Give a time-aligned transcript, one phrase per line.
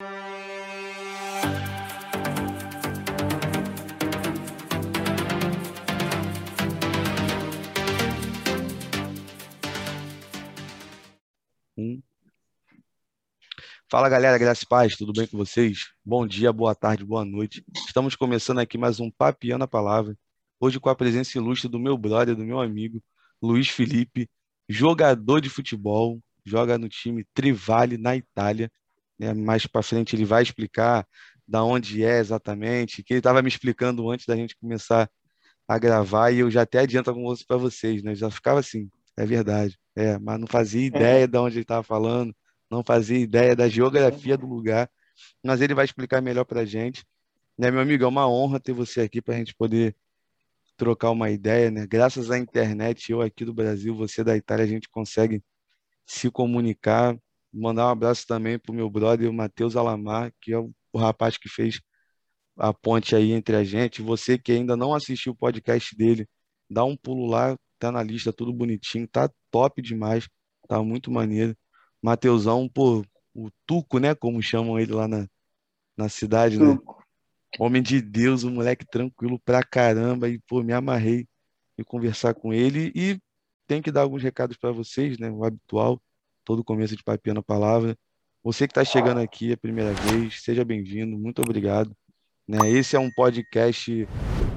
[0.00, 0.06] Um.
[13.90, 15.90] Fala galera, graças e paz, tudo bem com vocês?
[16.04, 17.64] Bom dia, boa tarde, boa noite.
[17.74, 20.16] Estamos começando aqui mais um Papiando a Palavra.
[20.60, 23.02] Hoje com a presença ilustre do meu brother, do meu amigo,
[23.42, 24.30] Luiz Felipe,
[24.68, 28.70] jogador de futebol, joga no time Trivale na Itália.
[29.18, 29.34] Né?
[29.34, 31.06] Mais para frente ele vai explicar
[31.46, 35.10] da onde é exatamente, que ele estava me explicando antes da gente começar
[35.66, 38.14] a gravar e eu já até adianto algumas para vocês, né?
[38.14, 42.34] Já ficava assim, é verdade, é, mas não fazia ideia de onde ele estava falando,
[42.70, 44.90] não fazia ideia da geografia do lugar,
[45.44, 47.04] mas ele vai explicar melhor para a gente.
[47.58, 49.96] Né, meu amigo, é uma honra ter você aqui para a gente poder
[50.76, 51.86] trocar uma ideia, né?
[51.86, 55.42] Graças à internet, eu aqui do Brasil, você da Itália, a gente consegue
[56.06, 57.18] se comunicar.
[57.52, 61.36] Mandar um abraço também para o meu brother, o Matheus Alamar, que é o, rapaz
[61.36, 61.80] que fez
[62.56, 64.02] a ponte aí entre a gente.
[64.02, 66.28] Você que ainda não assistiu o podcast dele,
[66.68, 70.28] dá um pulo lá, tá na lista, tudo bonitinho, tá top demais,
[70.68, 71.56] tá muito maneiro.
[72.02, 73.04] Mateusão, pô,
[73.34, 74.14] o Tuco, né?
[74.14, 75.26] Como chamam ele lá na,
[75.96, 76.78] na cidade, né?
[77.58, 81.26] Homem de Deus, um moleque tranquilo pra caramba, e pô, me amarrei
[81.78, 82.92] em conversar com ele.
[82.94, 83.18] E
[83.66, 85.30] tem que dar alguns recados para vocês, né?
[85.30, 86.00] O habitual,
[86.48, 87.94] todo começo de papiando a palavra.
[88.42, 91.94] Você que está chegando aqui a primeira vez, seja bem-vindo, muito obrigado.
[92.48, 92.70] Né?
[92.70, 94.08] Esse é um podcast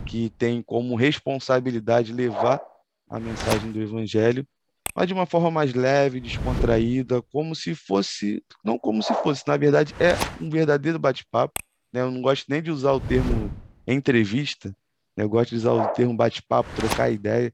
[0.05, 2.61] que tem como responsabilidade levar
[3.09, 4.47] a mensagem do Evangelho,
[4.95, 9.57] mas de uma forma mais leve, descontraída, como se fosse, não como se fosse, na
[9.57, 11.61] verdade é um verdadeiro bate-papo.
[11.91, 11.99] Né?
[11.99, 13.51] Eu não gosto nem de usar o termo
[13.85, 14.69] entrevista,
[15.17, 15.25] né?
[15.25, 17.53] eu gosto de usar o termo bate-papo, trocar ideia,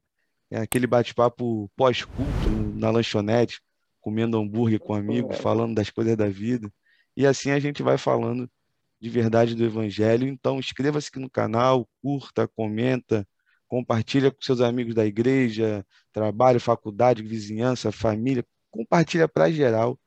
[0.51, 3.59] é aquele bate-papo pós-culto na lanchonete,
[4.07, 6.71] comendo hambúrguer com um amigo, falando das coisas da vida.
[7.13, 8.49] E assim a gente vai falando
[9.01, 10.25] de verdade do Evangelho.
[10.25, 13.27] Então, inscreva-se aqui no canal, curta, comenta,
[13.67, 18.45] compartilha com seus amigos da igreja, trabalho, faculdade, vizinhança, família.
[18.71, 19.99] Compartilha para geral.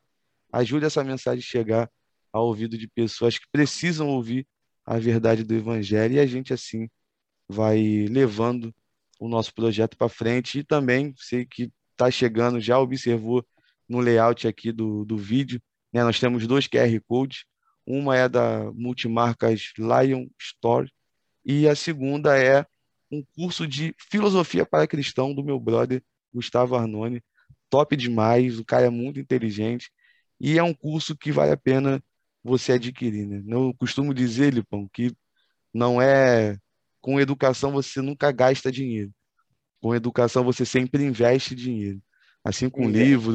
[0.50, 1.90] Ajude essa mensagem a chegar
[2.32, 4.46] ao ouvido de pessoas que precisam ouvir
[4.86, 6.14] a verdade do Evangelho.
[6.14, 6.88] E a gente, assim,
[7.46, 8.74] vai levando
[9.20, 10.60] o nosso projeto para frente.
[10.60, 13.44] E também, sei que está chegando, já observou
[13.90, 15.60] no layout aqui do, do vídeo,
[15.92, 16.02] né?
[16.02, 17.44] nós temos dois QR Codes
[17.86, 20.90] uma é da Multimarcas Lion Store
[21.44, 22.64] e a segunda é
[23.10, 26.02] um curso de filosofia para cristão do meu brother
[26.32, 27.22] Gustavo Arnone.
[27.68, 29.90] Top demais, o cara é muito inteligente
[30.38, 32.02] e é um curso que vale a pena
[32.42, 33.42] você adquirir, né?
[33.48, 35.12] Eu costumo dizer, Lipão, que
[35.74, 36.56] não é
[37.00, 39.12] com educação você nunca gasta dinheiro.
[39.80, 42.00] Com educação você sempre investe dinheiro.
[42.44, 43.34] Assim com livros,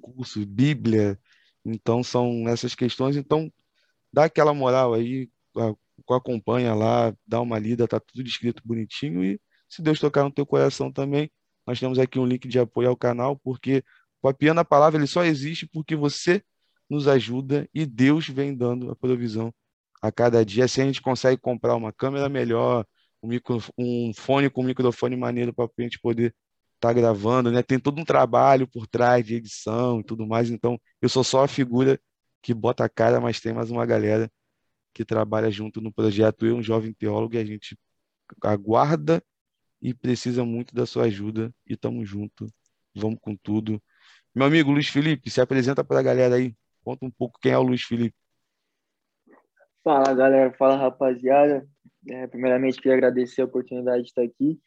[0.00, 1.18] cursos, Bíblia.
[1.64, 3.16] Então são essas questões.
[3.16, 3.52] Então
[4.12, 5.28] dá aquela moral aí,
[6.08, 10.44] acompanha lá, dá uma lida, tá tudo escrito bonitinho e se Deus tocar no teu
[10.44, 11.30] coração também,
[11.64, 13.84] nós temos aqui um link de apoio ao canal, porque
[14.20, 16.42] o Papiando a Palavra ele só existe porque você
[16.88, 19.54] nos ajuda e Deus vem dando a provisão
[20.02, 20.64] a cada dia.
[20.64, 22.84] Assim a gente consegue comprar uma câmera melhor,
[23.22, 26.34] um, micro, um fone com microfone maneiro para a gente poder
[26.80, 27.62] tá gravando, né?
[27.62, 31.44] Tem todo um trabalho por trás de edição e tudo mais, então eu sou só
[31.44, 32.00] a figura
[32.42, 34.30] que bota a cara, mas tem mais uma galera
[34.94, 37.78] que trabalha junto no projeto Eu, um jovem teólogo, e a gente
[38.42, 39.22] aguarda
[39.80, 42.46] e precisa muito da sua ajuda e estamos junto.
[42.94, 43.80] Vamos com tudo.
[44.34, 46.54] Meu amigo Luiz Felipe, se apresenta para a galera aí.
[46.82, 48.16] Conta um pouco quem é o Luiz Felipe.
[49.82, 50.52] Fala, galera.
[50.56, 51.66] Fala, rapaziada.
[52.08, 54.60] É, primeiramente, queria agradecer a oportunidade de estar aqui.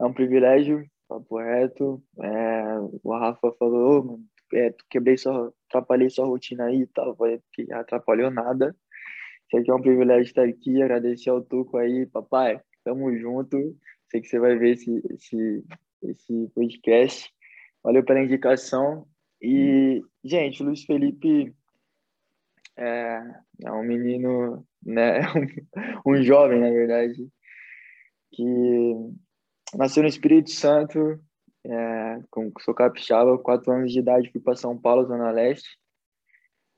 [0.00, 2.02] É um privilégio, papo reto.
[2.22, 7.16] É, o Rafa falou, oh, mano, é, quebrei sua, atrapalhei sua rotina aí e tal,
[7.52, 8.76] que atrapalhou nada.
[9.46, 13.76] Isso aqui é um privilégio estar aqui, agradecer ao Tuco aí, papai, tamo junto.
[14.10, 15.64] Sei que você vai ver esse, esse,
[16.02, 17.32] esse podcast.
[17.82, 19.06] Valeu pela indicação.
[19.40, 21.54] E, gente, o Luiz Felipe
[22.76, 23.22] é,
[23.64, 25.20] é um menino, né,
[26.04, 27.28] um, um jovem, na verdade,
[28.32, 28.94] que
[29.76, 31.20] nasceu no Espírito Santo,
[31.64, 35.78] é, com, sou capixaba, quatro anos de idade fui para São Paulo, Zona Leste.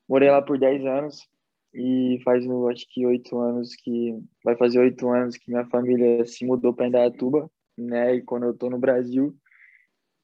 [0.08, 1.28] Morei lá por 10 anos
[1.74, 4.18] e faz, acho que oito anos que...
[4.44, 8.14] Vai fazer oito anos que minha família se mudou para Indaiatuba, né?
[8.14, 9.36] E quando eu tô no Brasil,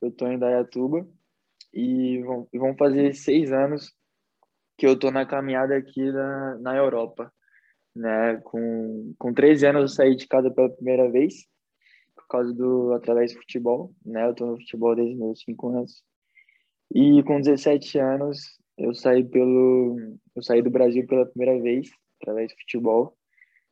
[0.01, 1.07] eu tô em Indaiatuba.
[1.75, 3.93] E vão, vão fazer seis anos
[4.79, 7.33] que eu tô na caminhada aqui na, na Europa,
[7.95, 8.37] né?
[8.45, 11.47] Com, com 13 anos eu saí de casa pela primeira vez
[12.33, 14.27] causa do através do futebol, né?
[14.27, 16.03] Eu tô no futebol desde meus 5 anos.
[16.95, 19.97] E com 17 anos eu saí pelo
[20.35, 21.91] eu saí do Brasil pela primeira vez
[22.21, 23.17] através do futebol,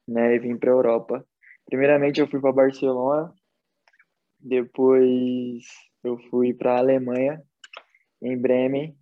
[0.06, 1.24] né, e vim para Europa.
[1.66, 3.32] Primeiramente eu fui para Barcelona,
[4.38, 5.64] depois
[6.02, 7.42] eu fui para Alemanha,
[8.20, 8.96] em Bremen,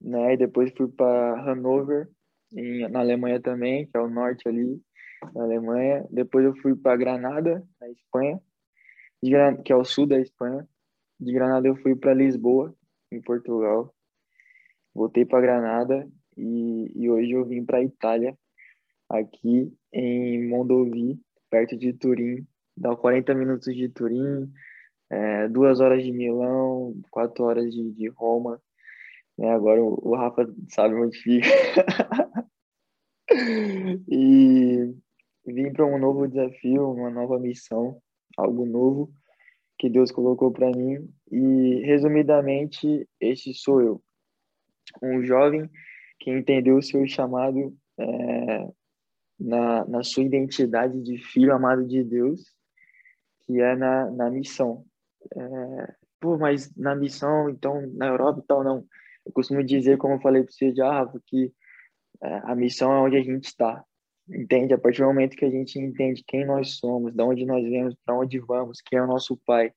[0.00, 2.08] né, e depois fui para Hannover,
[2.52, 4.80] em, na Alemanha também, que é o norte ali
[5.34, 6.06] da Alemanha.
[6.10, 8.40] Depois eu fui para Granada, na Espanha,
[9.64, 10.66] que é o sul da Espanha.
[11.18, 12.74] De Granada eu fui para Lisboa,
[13.10, 13.94] em Portugal.
[14.94, 18.36] Voltei para Granada e, e hoje eu vim para Itália,
[19.08, 21.20] aqui em Mondovì,
[21.50, 22.46] perto de Turim.
[22.76, 24.52] Dá 40 minutos de Turim,
[25.10, 28.60] é, duas horas de Milão, quatro horas de, de Roma.
[29.38, 31.48] É, agora o, o Rafa sabe onde fica.
[34.08, 34.94] e
[35.46, 38.00] vim para um novo desafio, uma nova missão,
[38.36, 39.12] algo novo
[39.78, 41.08] que Deus colocou para mim.
[41.30, 44.02] E, resumidamente, esse sou eu.
[45.02, 45.68] Um jovem
[46.18, 48.68] que entendeu o seu chamado é,
[49.38, 52.54] na, na sua identidade de filho amado de Deus,
[53.46, 54.84] que é na, na missão.
[55.34, 58.86] É, pô, mas na missão, então, na Europa e tal, não.
[59.24, 61.52] Eu costumo dizer, como eu falei para você já, que
[62.22, 63.84] é, a missão é onde a gente está.
[64.28, 64.74] Entende?
[64.74, 67.94] A partir do momento que a gente entende quem nós somos, de onde nós viemos,
[68.04, 69.72] para onde vamos, quem é o nosso Pai,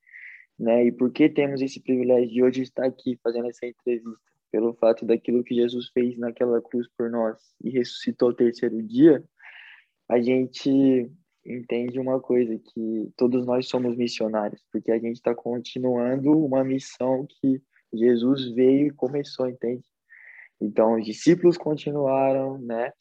[0.57, 0.85] né?
[0.85, 4.19] E por que temos esse privilégio de hoje estar aqui fazendo essa entrevista?
[4.51, 9.23] Pelo fato daquilo que Jesus fez naquela cruz por nós e ressuscitou ao terceiro dia,
[10.09, 11.07] a gente
[11.45, 17.27] entende uma coisa, que todos nós somos missionários, porque a gente está continuando uma missão
[17.27, 17.61] que
[17.93, 19.83] Jesus veio e começou, entende?
[20.61, 22.91] Então, os discípulos continuaram, né?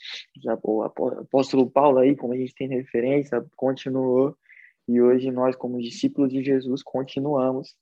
[0.63, 4.37] O apóstolo Paulo aí, como a gente tem referência, continuou.
[4.87, 7.75] E hoje nós, como discípulos de Jesus, continuamos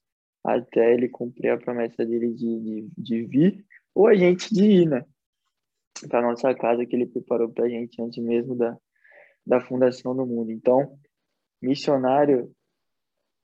[0.43, 4.89] até ele cumprir a promessa dele de, de, de vir, ou a gente de ir,
[4.89, 5.05] né?
[6.09, 8.77] Para nossa casa que ele preparou para a gente antes mesmo da,
[9.47, 10.51] da fundação do mundo.
[10.51, 10.99] Então,
[11.61, 12.51] missionário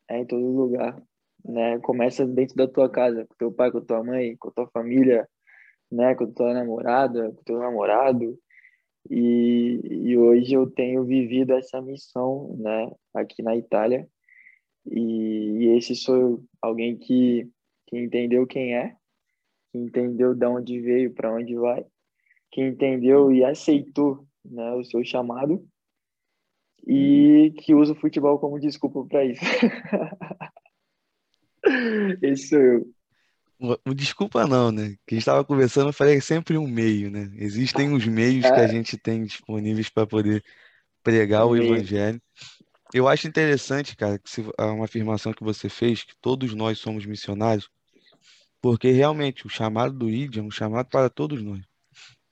[0.08, 1.00] é em todo lugar,
[1.44, 1.78] né?
[1.80, 5.28] Começa dentro da tua casa, com teu pai, com tua mãe, com tua família,
[5.92, 8.38] né, com tua namorada, com teu namorado.
[9.10, 14.08] E, e hoje eu tenho vivido essa missão, né, aqui na Itália.
[14.86, 17.48] E, e esse sou alguém que,
[17.86, 18.96] que entendeu quem é,
[19.70, 21.84] que entendeu de onde veio, para onde vai,
[22.50, 25.64] que entendeu e aceitou, né, o seu chamado
[26.86, 29.40] e que usa o futebol como desculpa para isso.
[32.20, 33.01] Esse sou eu.
[33.94, 34.96] Desculpa não, né?
[35.06, 37.30] Que a gente estava conversando, eu falei é sempre um meio, né?
[37.36, 38.68] Existem os meios que a é.
[38.68, 40.44] gente tem disponíveis para poder
[41.02, 42.20] pregar o evangelho.
[42.92, 47.06] Eu acho interessante, cara, que se, uma afirmação que você fez, que todos nós somos
[47.06, 47.70] missionários,
[48.60, 51.62] porque realmente o chamado do ID é um chamado para todos nós.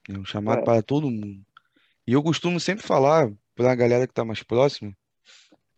[0.09, 0.65] É um chamado é.
[0.65, 1.45] para todo mundo.
[2.07, 4.97] E eu costumo sempre falar para a galera que está mais próxima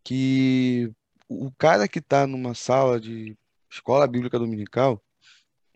[0.04, 0.90] que
[1.28, 3.36] o cara que está numa sala de
[3.70, 5.02] escola bíblica dominical,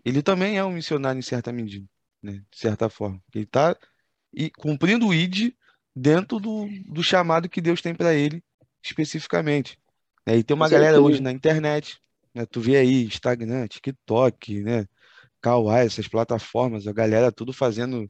[0.06, 1.85] ele também é um missionário em certa medida,
[2.23, 2.41] né?
[2.49, 3.20] De certa forma.
[3.35, 3.76] Ele está
[4.56, 5.53] cumprindo o ID
[5.94, 8.41] dentro do, do chamado que Deus tem para ele
[8.81, 9.76] especificamente.
[10.25, 10.37] Né?
[10.37, 11.99] E tem uma galera hoje na internet,
[12.32, 12.47] né?
[12.47, 14.87] Tu vê aí Instagram, TikTok, né?
[15.41, 18.08] Kawaii, essas plataformas, a galera tudo fazendo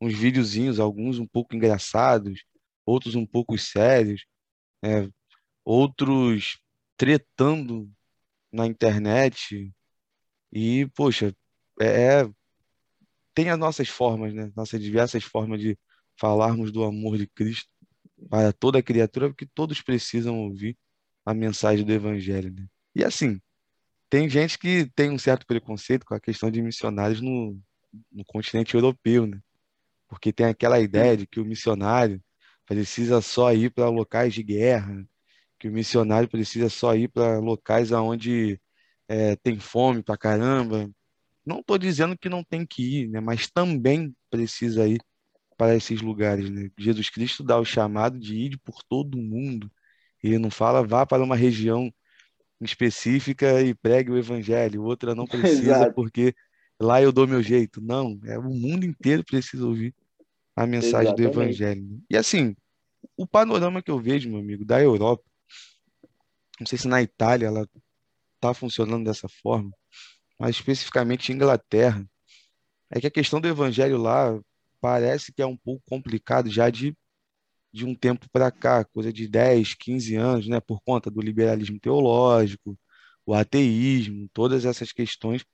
[0.00, 2.42] uns videozinhos, alguns um pouco engraçados,
[2.84, 4.26] outros um pouco sérios,
[4.82, 5.08] né?
[5.64, 6.58] outros
[6.96, 7.88] tretando
[8.52, 9.72] na internet,
[10.52, 11.34] e, poxa,
[11.80, 12.30] é, é,
[13.34, 14.50] tem as nossas formas, né?
[14.56, 15.78] Nossas diversas formas de
[16.18, 17.68] falarmos do amor de Cristo
[18.30, 20.76] para toda criatura, porque todos precisam ouvir
[21.24, 22.66] a mensagem do Evangelho, né?
[22.94, 23.40] E assim,
[24.08, 27.60] tem gente que tem um certo preconceito com a questão de missionários no,
[28.10, 29.40] no continente europeu, né?
[30.08, 32.22] Porque tem aquela ideia de que o missionário
[32.64, 35.06] precisa só ir para locais de guerra,
[35.58, 38.60] que o missionário precisa só ir para locais aonde
[39.08, 40.90] é, tem fome pra caramba.
[41.44, 43.20] Não estou dizendo que não tem que ir, né?
[43.20, 45.00] Mas também precisa ir
[45.56, 46.70] para esses lugares, né?
[46.78, 49.70] Jesus Cristo dá o chamado de ir por todo mundo.
[50.22, 51.92] Ele não fala vá para uma região
[52.60, 55.94] específica e pregue o evangelho, outra não precisa Exato.
[55.94, 56.34] porque
[56.80, 57.80] lá eu dou meu jeito.
[57.80, 59.94] Não, é o mundo inteiro precisa ouvir
[60.54, 61.16] a mensagem Exatamente.
[61.16, 62.02] do evangelho.
[62.10, 62.56] E assim,
[63.16, 65.24] o panorama que eu vejo, meu amigo, da Europa,
[66.58, 67.68] não sei se na Itália ela
[68.46, 69.70] está funcionando dessa forma,
[70.38, 72.06] mas especificamente Inglaterra,
[72.90, 74.38] é que a questão do evangelho lá
[74.80, 76.96] parece que é um pouco complicado já de,
[77.72, 81.78] de um tempo para cá, coisa de 10, 15 anos, né, por conta do liberalismo
[81.80, 82.78] teológico,
[83.26, 85.44] o ateísmo, todas essas questões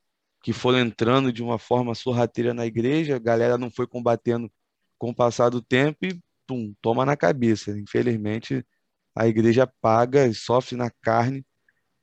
[0.43, 4.51] que foram entrando de uma forma sorrateira na igreja, a galera não foi combatendo
[4.99, 7.77] com o passar do tempo e pum, toma na cabeça.
[7.79, 8.65] Infelizmente,
[9.15, 11.45] a igreja paga e sofre na carne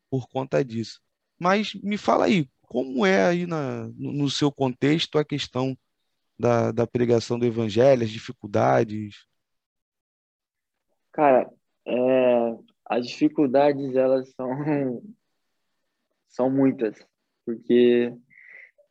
[0.10, 1.02] por conta disso.
[1.40, 5.78] Mas me fala aí, como é aí na, no seu contexto a questão
[6.38, 9.26] da, da pregação do evangelho, as dificuldades?
[11.12, 11.52] Cara,
[11.86, 14.50] é, as dificuldades, elas são,
[16.30, 16.96] são muitas,
[17.46, 18.14] porque,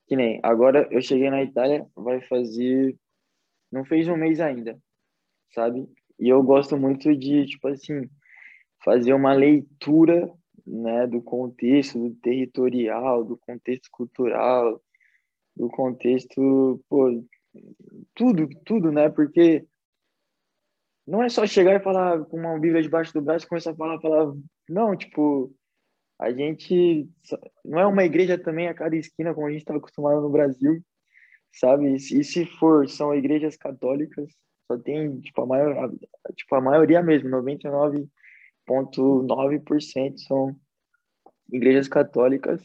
[0.06, 2.96] que nem, agora eu cheguei na Itália, vai fazer,
[3.70, 4.78] não fez um mês ainda,
[5.54, 5.88] sabe?
[6.18, 8.10] E eu gosto muito de, tipo assim,
[8.84, 10.32] fazer uma leitura,
[10.68, 14.80] né, do contexto, do territorial, do contexto cultural,
[15.56, 17.25] do contexto, pô,
[18.14, 19.08] tudo, tudo, né?
[19.08, 19.66] Porque
[21.06, 23.76] não é só chegar e falar com uma Bíblia debaixo do braço e começar a
[23.76, 24.34] falar, falar.
[24.68, 25.52] Não, tipo,
[26.18, 27.08] a gente
[27.64, 30.82] não é uma igreja também a cada esquina, como a gente está acostumado no Brasil,
[31.52, 31.94] sabe?
[31.94, 34.30] E se for, são igrejas católicas,
[34.66, 35.90] só tem, tipo, a, maior,
[36.37, 37.30] tipo, a maioria mesmo,
[38.68, 40.56] 99,9% são
[41.50, 42.62] igrejas católicas.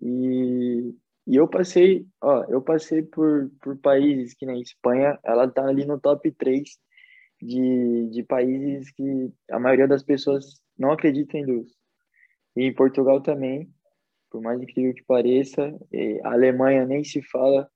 [0.00, 0.94] E
[1.26, 5.86] e eu passei, ó, eu passei por, por países que nem Espanha, ela tá ali
[5.86, 6.78] no top 3
[7.40, 11.74] de, de países que a maioria das pessoas não acredita em Deus.
[12.56, 13.72] E em Portugal também,
[14.30, 15.74] por mais incrível que pareça,
[16.24, 17.70] a Alemanha nem se fala,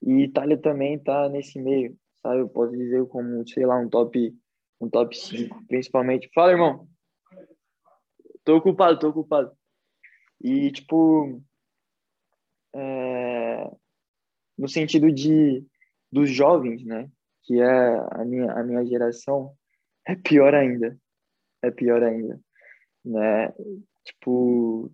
[0.00, 2.40] e Itália também tá nesse meio, sabe?
[2.40, 4.32] Eu posso dizer como, sei lá, um top
[4.80, 6.30] um top 5, principalmente.
[6.34, 6.88] Fala, irmão.
[8.44, 9.50] Tô ocupado, tô ocupado.
[10.40, 11.42] E tipo,
[12.74, 13.70] é,
[14.56, 15.66] no sentido de
[16.12, 17.10] dos jovens, né?
[17.42, 19.52] Que é a minha, a minha geração,
[20.06, 20.98] é pior ainda.
[21.62, 22.40] É pior ainda,
[23.04, 23.52] né?
[24.04, 24.90] Tipo,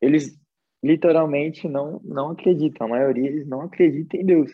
[0.00, 0.38] eles
[0.82, 2.86] literalmente não não acreditam.
[2.86, 4.52] A maioria eles não acredita em Deus.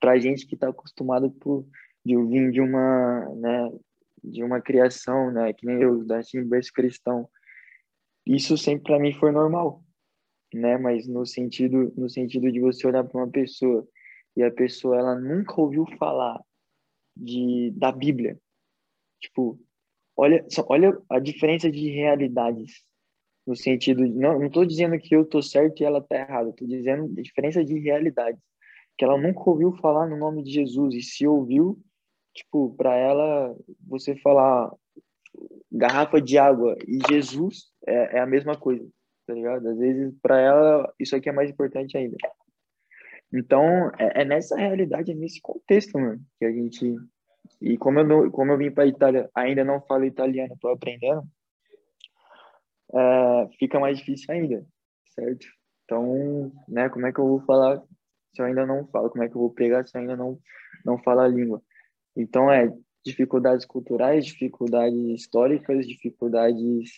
[0.00, 1.66] Pra gente que está acostumado por
[2.08, 3.70] de vir de uma, né,
[4.24, 7.28] de uma criação, né, que nem eu, da berço cristão.
[8.26, 9.82] Isso sempre para mim foi normal
[10.54, 10.78] né?
[10.78, 13.86] Mas no sentido, no sentido de você olhar para uma pessoa
[14.36, 16.40] e a pessoa ela nunca ouviu falar
[17.16, 18.38] de da Bíblia.
[19.20, 19.60] Tipo,
[20.16, 22.84] olha, só, olha a diferença de realidades
[23.46, 26.66] no sentido de, não, não dizendo que eu tô certo e ela tá errada, tô
[26.66, 28.40] dizendo a diferença de realidades,
[28.96, 31.82] que ela nunca ouviu falar no nome de Jesus e se ouviu,
[32.38, 33.54] tipo, para ela
[33.86, 34.72] você falar
[35.70, 38.88] garrafa de água e Jesus é, é a mesma coisa
[39.28, 39.68] tá ligado?
[39.68, 42.16] Às vezes, para ela, isso aqui é mais importante ainda.
[43.30, 46.96] Então, é, é, nessa realidade, é nesse contexto, mano, que a gente.
[47.60, 51.22] E como eu, não, como eu vim para Itália, ainda não falo italiano, tô aprendendo,
[52.94, 54.66] é, fica mais difícil ainda,
[55.14, 55.46] certo?
[55.84, 57.82] Então, né, como é que eu vou falar
[58.34, 59.10] se eu ainda não falo?
[59.10, 60.38] Como é que eu vou pregar se eu ainda não,
[60.86, 61.62] não falo a língua?
[62.18, 62.68] Então, é
[63.06, 66.92] dificuldades culturais, dificuldades históricas, dificuldades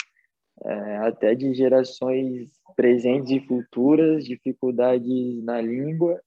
[0.64, 6.18] é, até de gerações presentes e futuras, dificuldades na língua.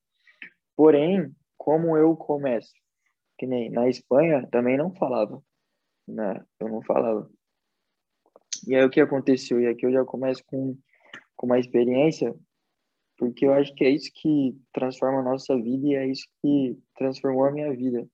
[0.75, 2.71] Porém, como eu começo?
[3.37, 5.41] Que nem na Espanha também não falava,
[6.07, 6.45] né?
[6.59, 7.27] Eu não falava.
[8.67, 9.59] E aí o que aconteceu?
[9.59, 10.77] E aqui eu já começo com,
[11.35, 12.33] com uma experiência,
[13.17, 16.77] porque eu acho que é isso que transforma a nossa vida e é isso que
[16.95, 18.07] transformou a minha vida.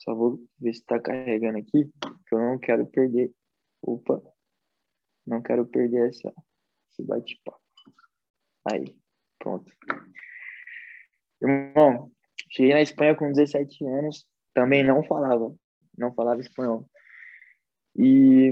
[0.00, 1.90] Só vou ver se está carregando aqui,
[2.26, 3.30] que eu não quero perder.
[3.82, 4.20] Opa,
[5.26, 6.32] não quero perder essa,
[6.90, 7.60] esse bate-papo.
[8.70, 8.96] Aí,
[9.38, 9.70] pronto.
[11.42, 12.10] Irmão,
[12.50, 15.54] cheguei na Espanha com 17 anos, também não falava,
[15.96, 16.88] não falava espanhol.
[17.94, 18.50] E,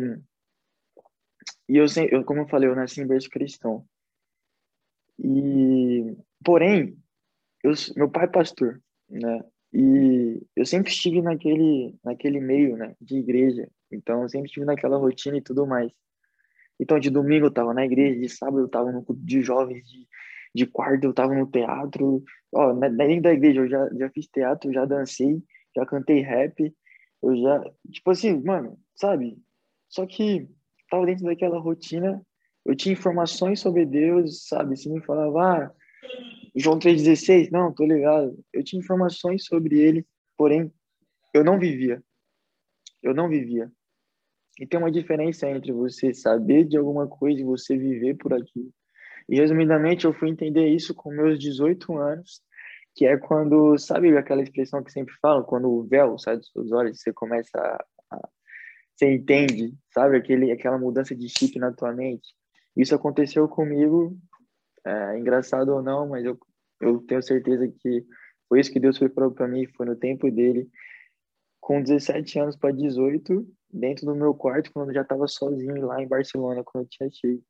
[1.69, 3.87] e eu, eu, como eu falei, eu nasci em berço cristão.
[5.19, 6.97] E, porém,
[7.63, 9.43] eu, meu pai é pastor, né?
[9.73, 13.69] E eu sempre estive naquele, naquele meio, né, de igreja.
[13.91, 15.93] Então, eu sempre estive naquela rotina e tudo mais.
[16.81, 19.87] Então, de domingo eu tava na igreja, de sábado eu tava no culto de jovens,
[19.89, 20.07] de,
[20.55, 22.23] de quarta eu tava no teatro.
[22.53, 25.43] Ó, dentro da igreja eu já, já fiz teatro, já dancei,
[25.77, 26.75] já cantei rap,
[27.23, 27.65] eu já.
[27.91, 29.37] Tipo assim, mano, sabe?
[29.89, 30.49] Só que
[30.91, 32.23] tava dentro daquela rotina,
[32.65, 34.77] eu tinha informações sobre Deus, sabe?
[34.77, 35.73] Se me falava, ah,
[36.55, 38.39] João 3,16, não, tô ligado.
[38.53, 40.73] Eu tinha informações sobre ele, porém,
[41.35, 42.03] eu não vivia.
[43.03, 43.71] Eu não vivia.
[44.61, 48.73] E tem uma diferença entre você saber de alguma coisa e você viver por aquilo.
[49.29, 52.41] E resumidamente, eu fui entender isso com meus 18 anos,
[52.95, 56.73] que é quando, sabe aquela expressão que sempre falam, quando o véu sai dos seus
[56.73, 57.85] olhos, você começa a,
[58.17, 58.29] a
[58.97, 62.35] você entende, sabe aquele aquela mudança de chip na tua mente.
[62.77, 64.19] Isso aconteceu comigo
[64.89, 66.39] É engraçado ou não, mas eu,
[66.81, 68.07] eu tenho certeza que
[68.49, 70.69] foi isso que Deus falou para mim, foi no tempo dele.
[71.61, 76.03] Com 17 anos para 18, dentro do meu quarto, quando eu já estava sozinho lá
[76.03, 77.43] em Barcelona, quando eu tinha chego.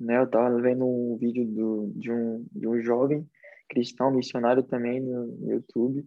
[0.00, 3.28] Né, eu estava vendo um vídeo do, de, um, de um jovem
[3.68, 6.06] cristão missionário também no YouTube.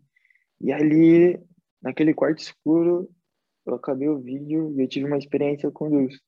[0.60, 1.40] E ali,
[1.82, 3.10] naquele quarto escuro,
[3.66, 6.20] eu acabei o vídeo e eu tive uma experiência com Deus.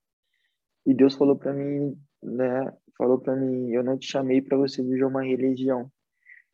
[0.86, 4.82] E Deus falou para mim, né, falou para mim, eu não te chamei para você
[4.82, 5.92] viver uma religião.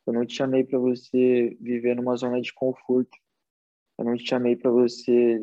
[0.06, 3.16] Eu não te chamei para você viver numa zona de conforto.
[3.98, 5.40] Eu não te chamei para você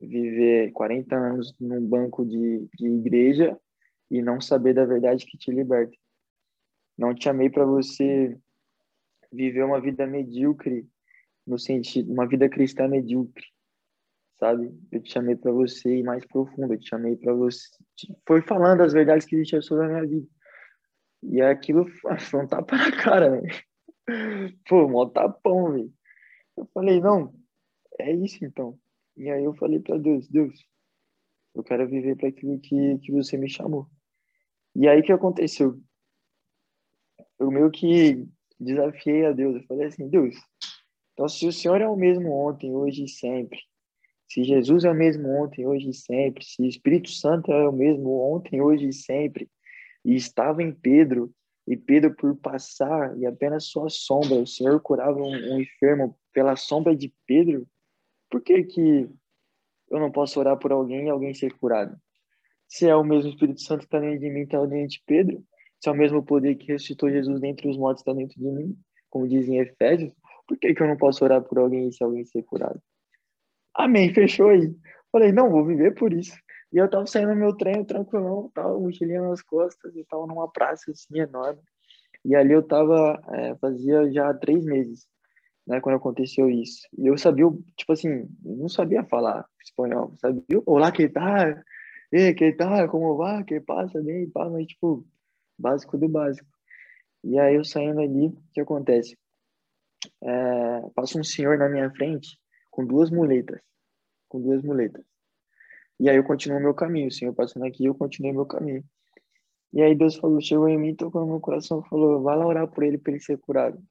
[0.00, 3.58] viver 40 anos num banco de, de igreja
[4.10, 5.96] e não saber da verdade que te liberta.
[6.96, 8.38] Não te chamei para você
[9.32, 10.86] viver uma vida medíocre
[11.46, 13.44] no sentido, uma vida cristã medíocre,
[14.38, 14.72] sabe?
[14.92, 17.68] Eu te chamei para você ir mais profundo, eu te chamei para você,
[18.26, 20.26] foi falando as verdades que existiam sobre a minha vida.
[21.30, 21.86] E aquilo
[22.20, 23.64] foi um tapa na cara, velho.
[24.68, 25.92] Pô, mó tapão, velho.
[26.56, 27.34] Eu falei, não,
[27.98, 28.78] é isso então.
[29.16, 30.54] E aí eu falei para Deus, Deus,
[31.54, 33.88] eu quero viver para aquilo que, que você me chamou.
[34.74, 35.80] E aí que aconteceu?
[37.38, 38.26] Eu meio que
[38.58, 39.56] desafiei a Deus.
[39.56, 40.36] Eu falei assim, Deus,
[41.12, 43.60] então se o Senhor é o mesmo ontem, hoje e sempre,
[44.28, 47.72] se Jesus é o mesmo ontem, hoje e sempre, se o Espírito Santo é o
[47.72, 49.48] mesmo ontem, hoje e sempre,
[50.04, 51.32] e estava em Pedro,
[51.66, 56.56] e Pedro por passar e apenas sua sombra, o Senhor curava um, um enfermo pela
[56.56, 57.66] sombra de Pedro,
[58.30, 59.08] por que que
[59.90, 61.96] eu não posso orar por alguém e alguém ser curado?
[62.68, 65.44] Se é o mesmo Espírito Santo que está dentro de mim, está dentro de Pedro,
[65.80, 68.76] se é o mesmo poder que ressuscitou Jesus dentre os mortos está dentro de mim,
[69.08, 70.12] como dizem Efésios,
[70.46, 72.80] por que, que eu não posso orar por alguém se alguém ser curado?
[73.74, 74.74] Amém, fechou aí.
[75.10, 76.36] Falei, não, vou viver por isso.
[76.74, 80.50] E eu tava saindo no meu trem, tranquilão, tava mochilinha nas costas, e tava numa
[80.50, 81.62] praça assim enorme.
[82.24, 85.06] E ali eu tava, é, fazia já três meses,
[85.64, 86.80] né, quando aconteceu isso.
[86.98, 90.42] E eu sabia, tipo assim, não sabia falar espanhol, sabia?
[90.66, 91.54] Olá, que tal?
[92.10, 92.88] E que tal?
[92.88, 93.44] Como vai?
[93.44, 94.28] Que passa bem?
[94.28, 95.06] Pá, mas tipo,
[95.56, 96.48] básico do básico.
[97.22, 99.16] E aí eu saindo ali, o que acontece?
[100.20, 102.36] É, passa um senhor na minha frente
[102.68, 103.60] com duas muletas,
[104.28, 105.13] com duas muletas.
[106.00, 108.84] E aí eu continuo meu caminho, o senhor passando aqui, eu continuei meu caminho.
[109.72, 112.68] E aí Deus falou, chegou em mim, tocou no meu coração, falou, vai lá orar
[112.68, 113.82] por ele para ele ser curado.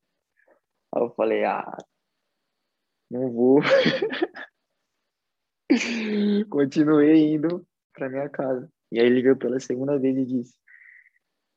[0.96, 1.78] Aí eu falei, ah,
[3.12, 3.60] não vou.
[6.50, 8.70] Continuei indo para minha casa.
[8.92, 10.56] E aí ele pela segunda vez e disse,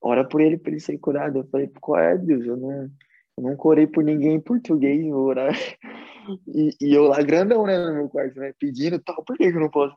[0.00, 1.40] ora por ele para ele ser curado.
[1.40, 2.46] Eu falei, qual é, Deus?
[2.46, 2.90] Eu não,
[3.36, 5.52] eu nunca orei por ninguém em português, vou orar.
[6.48, 9.56] E, e, eu lá grandão, né, no meu quarto, né, pedindo tal, por que, que
[9.56, 9.96] eu não posso?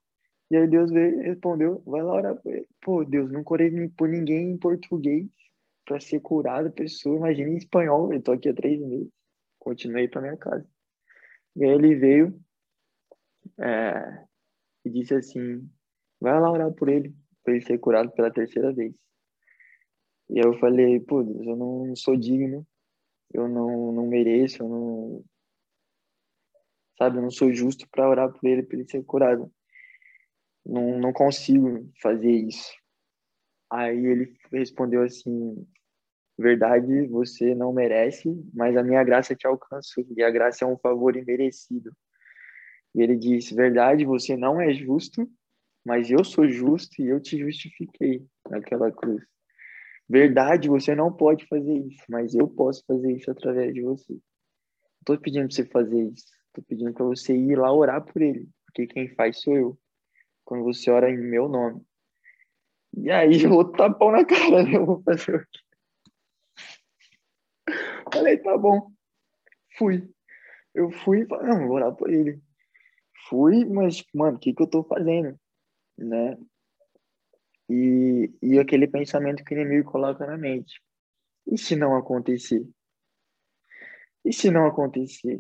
[0.52, 2.68] E aí Deus veio respondeu, vai lá orar por ele.
[2.82, 5.28] Pô, Deus, nunca orei por ninguém em português
[5.86, 9.10] para ser curado, pessoa, imagina em espanhol, eu tô aqui há três meses.
[9.58, 10.68] Continuei para minha casa.
[11.56, 12.40] E aí ele veio
[13.60, 14.26] é,
[14.86, 15.68] e disse assim,
[16.20, 18.94] vai lá orar por ele, para ele ser curado pela terceira vez.
[20.30, 22.66] E eu falei, pô, Deus, eu não sou digno,
[23.34, 25.26] eu não, não mereço, eu não.
[26.98, 29.52] Sabe, eu não sou justo para orar por ele, para ele ser curado.
[30.70, 32.72] Não, não consigo fazer isso.
[33.72, 35.68] Aí ele respondeu assim:
[36.38, 40.78] Verdade, você não merece, mas a minha graça te alcançou, e a graça é um
[40.78, 41.92] favor imerecido.
[42.94, 45.28] E ele disse: Verdade, você não é justo,
[45.84, 49.24] mas eu sou justo e eu te justifiquei naquela cruz.
[50.08, 54.20] Verdade, você não pode fazer isso, mas eu posso fazer isso através de você.
[55.00, 56.26] Estou pedindo para você fazer isso.
[56.48, 59.80] Estou pedindo para você ir lá orar por ele, porque quem faz sou eu.
[60.50, 61.86] Quando você ora em meu nome.
[62.98, 64.78] E aí vou tapar na cara, né?
[64.78, 65.60] Eu vou fazer o quê?
[68.12, 68.92] Falei, tá bom.
[69.78, 70.10] Fui.
[70.74, 72.42] Eu fui e falei, não, vou orar por ele.
[73.28, 75.40] Fui, mas, mano, o que, que eu tô fazendo?
[75.96, 76.36] Né?
[77.70, 80.82] E, e aquele pensamento que o inimigo coloca na mente.
[81.46, 82.68] E se não acontecer?
[84.26, 85.40] E se não acontecer?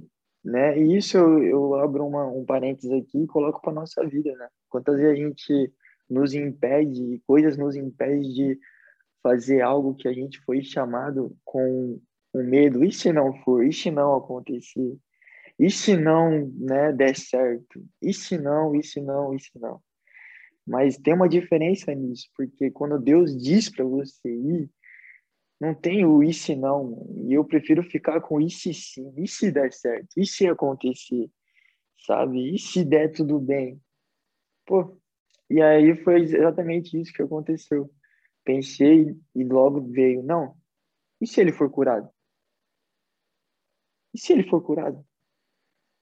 [0.50, 0.80] Né?
[0.80, 4.48] E isso eu, eu abro uma, um parênteses aqui e coloco para nossa vida, né?
[4.68, 5.74] Quantas vezes a gente
[6.10, 8.60] nos impede, coisas nos impedem de
[9.22, 12.02] fazer algo que a gente foi chamado com
[12.34, 12.84] medo.
[12.84, 13.64] E se não for?
[13.64, 14.98] E se não acontecer?
[15.60, 17.86] E se não né, der certo?
[18.02, 18.76] E se não?
[18.76, 19.36] E se não?
[19.36, 19.80] E se não?
[20.66, 24.70] Mas tem uma diferença nisso, porque quando Deus diz para você ir,
[25.60, 27.06] não tem o e se não.
[27.28, 31.30] E eu prefiro ficar com e se sim, e se der certo, e se acontecer,
[32.06, 32.56] sabe?
[32.56, 33.82] E se der tudo bem.
[34.66, 34.98] Pô,
[35.50, 37.92] e aí foi exatamente isso que aconteceu.
[38.44, 40.56] Pensei e logo veio, não,
[41.22, 42.10] E se ele for curado?
[44.14, 45.06] E se ele for curado?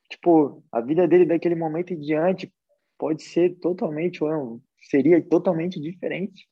[0.09, 2.53] Tipo, a vida dele daquele momento em diante
[2.97, 6.47] pode ser totalmente, ou seria totalmente diferente,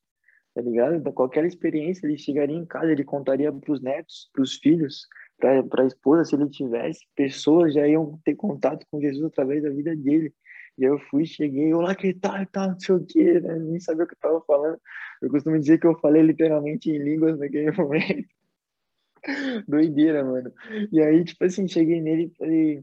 [0.56, 1.02] tá ligado?
[1.02, 5.06] Da qualquer experiência, ele chegaria em casa, ele contaria para os netos, para os filhos,
[5.38, 9.70] para a esposa, se ele tivesse, pessoas já iam ter contato com Jesus através da
[9.70, 10.34] vida dele.
[10.78, 13.60] E eu fui, cheguei, olá, que tal, tal, não sei o quê, né?
[13.60, 14.80] nem sabia o que eu tava falando.
[15.22, 18.30] Eu costumo dizer que eu falei literalmente em línguas naquele momento.
[19.68, 20.54] Doideira, mano.
[20.92, 22.80] E aí, tipo assim, cheguei nele e falei,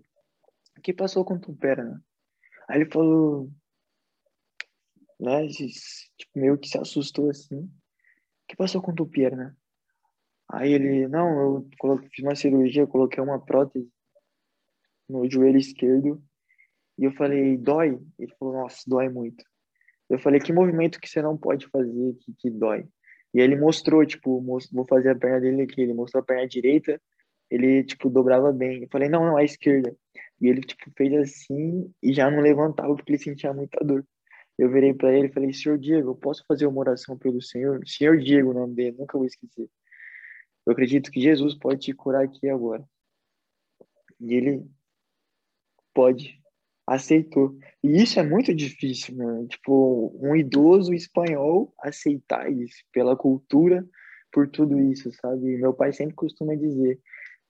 [0.76, 2.02] o que passou com tu perna?
[2.68, 3.50] Aí ele falou,
[5.20, 7.60] né, tipo, meio que se assustou assim.
[7.60, 7.70] O
[8.48, 9.56] que passou com tu perna?
[10.50, 13.88] Aí ele, não, eu coloquei, fiz uma cirurgia, coloquei uma prótese
[15.08, 16.22] no joelho esquerdo.
[16.98, 17.98] E eu falei, dói?
[18.18, 19.44] Ele falou, nossa, dói muito.
[20.10, 22.86] Eu falei, que movimento que você não pode fazer que, que dói?
[23.34, 25.80] E aí ele mostrou, tipo, vou fazer a perna dele aqui.
[25.80, 27.00] Ele mostrou a perna direita,
[27.50, 28.82] ele, tipo, dobrava bem.
[28.82, 29.96] Eu falei, não, não, a esquerda.
[30.40, 34.04] E ele, tipo, fez assim e já não levantava porque ele sentia muita dor.
[34.62, 37.82] Eu virei para ele e falei, senhor Diego, eu posso fazer uma oração pelo senhor?
[37.84, 39.68] Senhor Diego, o nome dele, nunca vou esquecer.
[40.64, 42.88] Eu acredito que Jesus pode te curar aqui agora.
[44.20, 44.64] E ele
[45.92, 46.40] pode,
[46.86, 47.58] aceitou.
[47.82, 49.48] E isso é muito difícil, mano.
[49.48, 53.84] Tipo, um idoso espanhol aceitar isso pela cultura,
[54.30, 55.56] por tudo isso, sabe?
[55.56, 57.00] Meu pai sempre costuma dizer,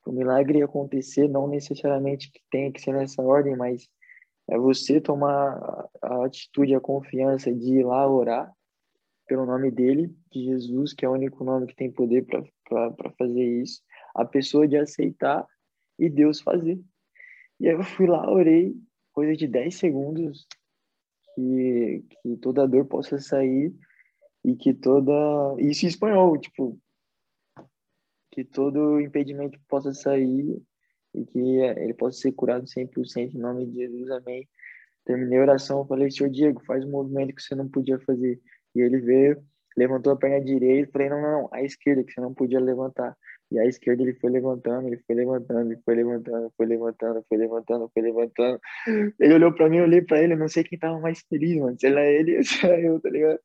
[0.06, 3.86] o milagre acontecer não necessariamente que tenha que ser nessa ordem, mas
[4.48, 8.52] é você tomar a atitude, a confiança de ir lá orar
[9.26, 13.62] pelo nome dele, de Jesus, que é o único nome que tem poder para fazer
[13.62, 13.82] isso,
[14.14, 15.46] a pessoa de aceitar
[15.98, 16.78] e Deus fazer.
[17.58, 18.74] E aí eu fui lá, orei,
[19.12, 20.46] coisa de 10 segundos,
[21.34, 23.74] que, que toda dor possa sair
[24.44, 25.12] e que toda.
[25.58, 26.78] Isso em espanhol, tipo,
[28.32, 30.60] que todo impedimento possa sair
[31.14, 34.48] e que ele possa ser curado 100% em nome de Jesus, amém.
[35.04, 38.40] Terminei a oração, falei, senhor Diego, faz um movimento que você não podia fazer.
[38.74, 39.42] E ele veio,
[39.76, 43.16] levantou a perna direita, falei, não, não, a esquerda, que você não podia levantar.
[43.50, 47.36] E a esquerda ele foi levantando, ele foi levantando, ele foi levantando, foi levantando, foi
[47.36, 48.60] levantando, foi levantando.
[49.20, 51.60] Ele olhou pra mim, eu olhei pra ele, eu não sei quem tava mais feliz,
[51.60, 51.76] mano.
[51.78, 53.38] Se era ele ou se era eu, tá ligado?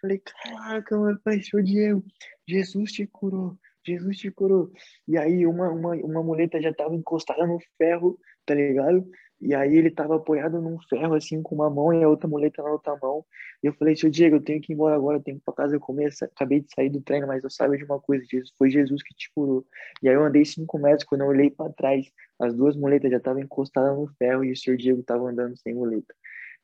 [0.00, 2.04] Falei, caraca, mano, falei, seu Diego,
[2.46, 3.56] Jesus te curou,
[3.90, 4.70] Jesus te curou.
[5.06, 9.06] E aí uma, uma, uma muleta já tava encostada no ferro, tá ligado?
[9.40, 12.62] E aí ele tava apoiado num ferro, assim, com uma mão e a outra muleta
[12.62, 13.24] na outra mão.
[13.62, 15.44] E eu falei, seu Diego, eu tenho que ir embora agora, eu tenho que ir
[15.44, 16.10] pra casa comer.
[16.22, 19.14] Acabei de sair do treino, mas eu saiba de uma coisa, Jesus, foi Jesus que
[19.14, 19.66] te curou.
[20.02, 22.06] E aí eu andei cinco metros, quando eu olhei para trás,
[22.38, 25.74] as duas muletas já estavam encostadas no ferro e o seu Diego tava andando sem
[25.74, 26.14] muleta.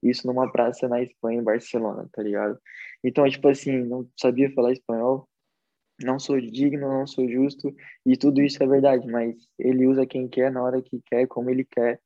[0.02, 2.58] Isso numa praça na Espanha, em Barcelona, tá ligado?
[3.02, 5.26] Então, tipo assim, não sabia falar espanhol,
[6.02, 10.28] não sou digno, não sou justo, e tudo isso é verdade, mas ele usa quem
[10.28, 12.00] quer, na hora que quer, como ele quer,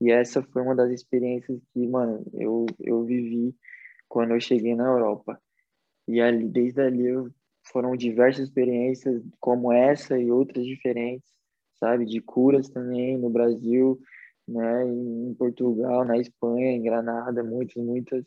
[0.00, 3.54] e essa foi uma das experiências que, mano, eu, eu vivi
[4.08, 5.40] quando eu cheguei na Europa.
[6.08, 7.30] E ali, desde ali eu,
[7.64, 11.28] foram diversas experiências como essa e outras diferentes,
[11.80, 12.04] sabe?
[12.04, 13.98] De curas também no Brasil,
[14.46, 14.86] né?
[14.86, 18.24] Em Portugal, na Espanha, em Granada, muitas, muitas.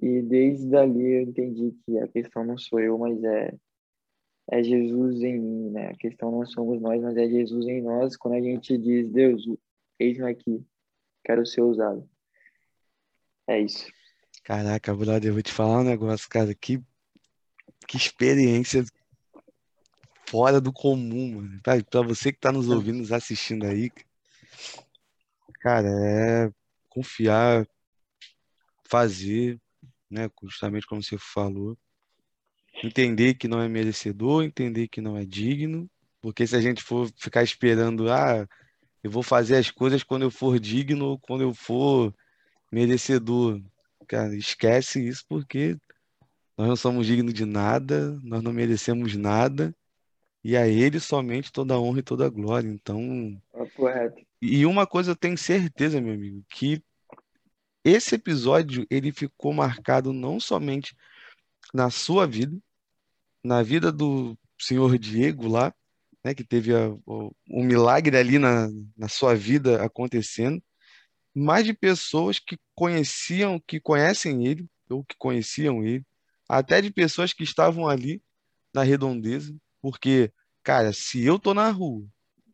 [0.00, 3.52] E desde ali eu entendi que a questão não sou eu, mas é
[4.50, 5.88] é Jesus em mim, né?
[5.88, 8.16] A questão não somos nós, mas é Jesus em nós.
[8.16, 9.42] Quando a gente diz, Deus,
[9.98, 10.64] eis-me aqui,
[11.24, 12.08] quero ser usado.
[13.48, 13.86] É isso.
[14.44, 16.54] Caraca, brother, eu vou te falar um negócio, cara.
[16.54, 16.80] Que,
[17.88, 18.84] que experiência
[20.28, 21.60] fora do comum, mano.
[21.62, 23.90] Pra, pra você que tá nos ouvindo, nos assistindo aí,
[25.60, 26.52] cara, é
[26.88, 27.66] confiar,
[28.88, 29.60] fazer,
[30.08, 30.30] né?
[30.44, 31.76] Justamente como você falou.
[32.82, 35.88] Entender que não é merecedor, entender que não é digno,
[36.20, 38.46] porque se a gente for ficar esperando, ah,
[39.02, 42.14] eu vou fazer as coisas quando eu for digno, quando eu for
[42.70, 43.60] merecedor.
[44.06, 45.76] Cara, esquece isso porque
[46.56, 49.74] nós não somos dignos de nada, nós não merecemos nada,
[50.42, 52.68] e a Ele somente toda a honra e toda a glória.
[52.68, 53.40] Então.
[53.54, 54.24] É correto.
[54.40, 56.82] E uma coisa eu tenho certeza, meu amigo, que
[57.84, 60.96] esse episódio ele ficou marcado não somente
[61.72, 62.56] na sua vida,
[63.46, 65.72] na vida do senhor Diego lá,
[66.24, 70.62] né, que teve a, o, um milagre ali na, na sua vida acontecendo,
[71.34, 76.04] mais de pessoas que conheciam, que conhecem ele, ou que conheciam ele,
[76.48, 78.20] até de pessoas que estavam ali
[78.74, 80.32] na redondeza, porque,
[80.62, 82.04] cara, se eu tô na rua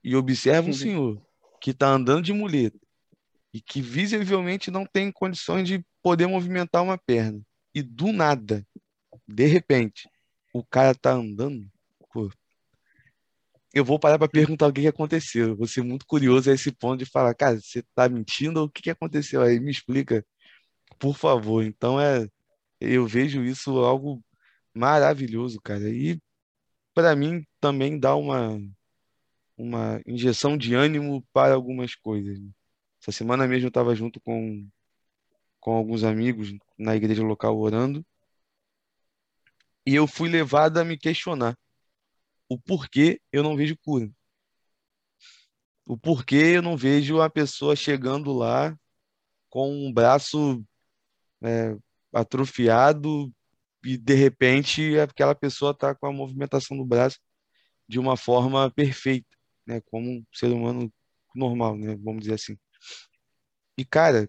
[0.04, 1.22] e observo um senhor
[1.60, 2.78] que está andando de muleta
[3.54, 7.40] e que visivelmente não tem condições de poder movimentar uma perna,
[7.74, 8.66] e do nada,
[9.26, 10.08] de repente,
[10.52, 11.66] o cara tá andando,
[12.12, 12.30] pô,
[13.74, 15.48] eu vou parar para perguntar o que aconteceu.
[15.50, 18.66] Eu vou ser muito curioso a esse ponto de falar, cara, você tá mentindo ou
[18.66, 19.58] o que que aconteceu aí?
[19.60, 20.24] Me explica,
[20.98, 21.64] por favor.
[21.64, 22.28] Então é,
[22.80, 24.22] eu vejo isso algo
[24.74, 25.88] maravilhoso, cara.
[25.90, 26.20] E
[26.94, 28.58] para mim também dá uma
[29.56, 32.38] uma injeção de ânimo para algumas coisas.
[33.00, 34.68] Essa semana mesmo eu estava junto com
[35.60, 38.04] com alguns amigos na igreja local orando
[39.86, 41.56] e eu fui levado a me questionar
[42.52, 44.10] o porquê eu não vejo cura.
[45.86, 48.76] O porquê eu não vejo a pessoa chegando lá
[49.48, 50.64] com um braço
[51.42, 51.76] é,
[52.12, 53.32] atrofiado
[53.84, 57.18] e de repente aquela pessoa está com a movimentação do braço
[57.88, 59.80] de uma forma perfeita, né?
[59.82, 60.92] Como um ser humano
[61.34, 61.96] normal, né?
[61.96, 62.56] Vamos dizer assim.
[63.78, 64.28] E cara,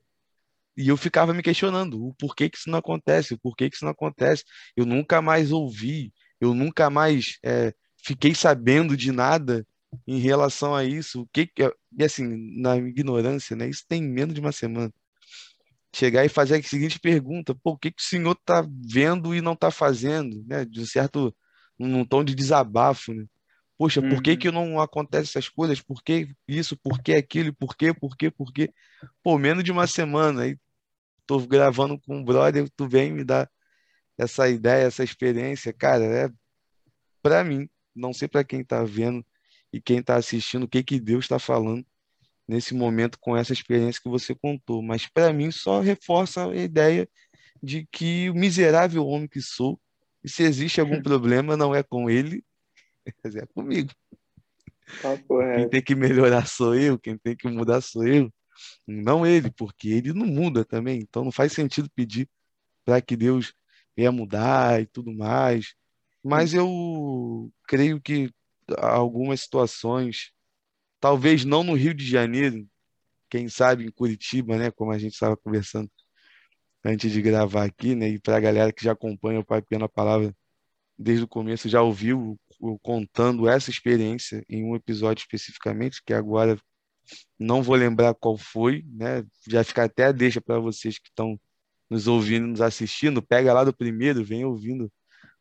[0.77, 3.85] e eu ficava me questionando o porquê que isso não acontece, o porquê que isso
[3.85, 4.43] não acontece.
[4.75, 9.65] Eu nunca mais ouvi, eu nunca mais é, fiquei sabendo de nada
[10.07, 11.21] em relação a isso.
[11.21, 12.25] O que que- e assim,
[12.61, 13.69] na ignorância, né?
[13.69, 14.91] Isso tem menos de uma semana.
[15.95, 19.41] Chegar e fazer a seguinte pergunta: pô, o que que o senhor está vendo e
[19.41, 20.65] não está fazendo, né?
[20.65, 21.35] De um certo,
[21.77, 23.25] num tom de desabafo, né?
[23.77, 24.37] Poxa, por que Uhum.
[24.37, 25.81] que não acontece essas coisas?
[25.81, 26.77] Por que isso?
[26.77, 27.53] Por que aquilo?
[27.53, 27.93] Por quê?
[27.93, 28.31] Por quê?
[28.31, 28.71] Por quê?
[29.23, 30.57] Pô, menos de uma semana aí
[31.25, 33.49] tô gravando com um brother, tu vem me dar
[34.17, 36.29] essa ideia, essa experiência, cara, é
[37.21, 39.25] para mim, não sei para quem tá vendo
[39.71, 41.85] e quem tá assistindo, o que que Deus está falando
[42.47, 47.07] nesse momento com essa experiência que você contou, mas para mim só reforça a ideia
[47.61, 49.79] de que o miserável homem que sou,
[50.23, 52.43] e se existe algum problema, não é com ele,
[53.05, 53.91] é comigo.
[55.55, 58.31] Quem tem que melhorar sou eu, quem tem que mudar sou eu,
[58.87, 60.99] não ele, porque ele não muda também.
[60.99, 62.29] Então não faz sentido pedir
[62.85, 63.53] para que Deus
[63.95, 65.75] venha mudar e tudo mais.
[66.23, 68.31] Mas eu creio que
[68.77, 70.31] algumas situações,
[70.99, 72.67] talvez não no Rio de Janeiro,
[73.29, 75.89] quem sabe em Curitiba, né, como a gente estava conversando
[76.83, 79.89] antes de gravar aqui, né, e para a galera que já acompanha o Pai Pena
[79.89, 80.35] Palavra
[80.97, 82.39] desde o começo, já ouviu
[82.81, 86.57] contando essa experiência em um episódio especificamente, que agora
[87.39, 89.23] não vou lembrar qual foi, né?
[89.47, 91.39] Já fica até a deixa para vocês que estão
[91.89, 94.91] nos ouvindo, nos assistindo, pega lá do primeiro, vem ouvindo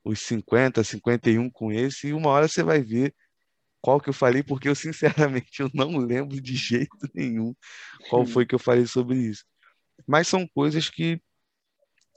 [0.04, 3.14] os 50, 51 com esse, e uma hora você vai ver
[3.80, 7.54] qual que eu falei, porque eu sinceramente eu não lembro de jeito nenhum
[8.08, 9.44] qual foi que eu falei sobre isso.
[10.06, 11.20] Mas são coisas que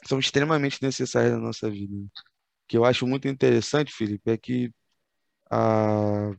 [0.06, 1.96] são extremamente necessárias na nossa vida.
[1.96, 2.10] O
[2.68, 4.72] que eu acho muito interessante, Felipe, é que
[5.50, 6.32] a,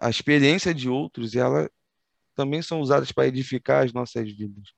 [0.00, 1.70] a experiência de outros, ela
[2.36, 4.68] também são usadas para edificar as nossas vidas,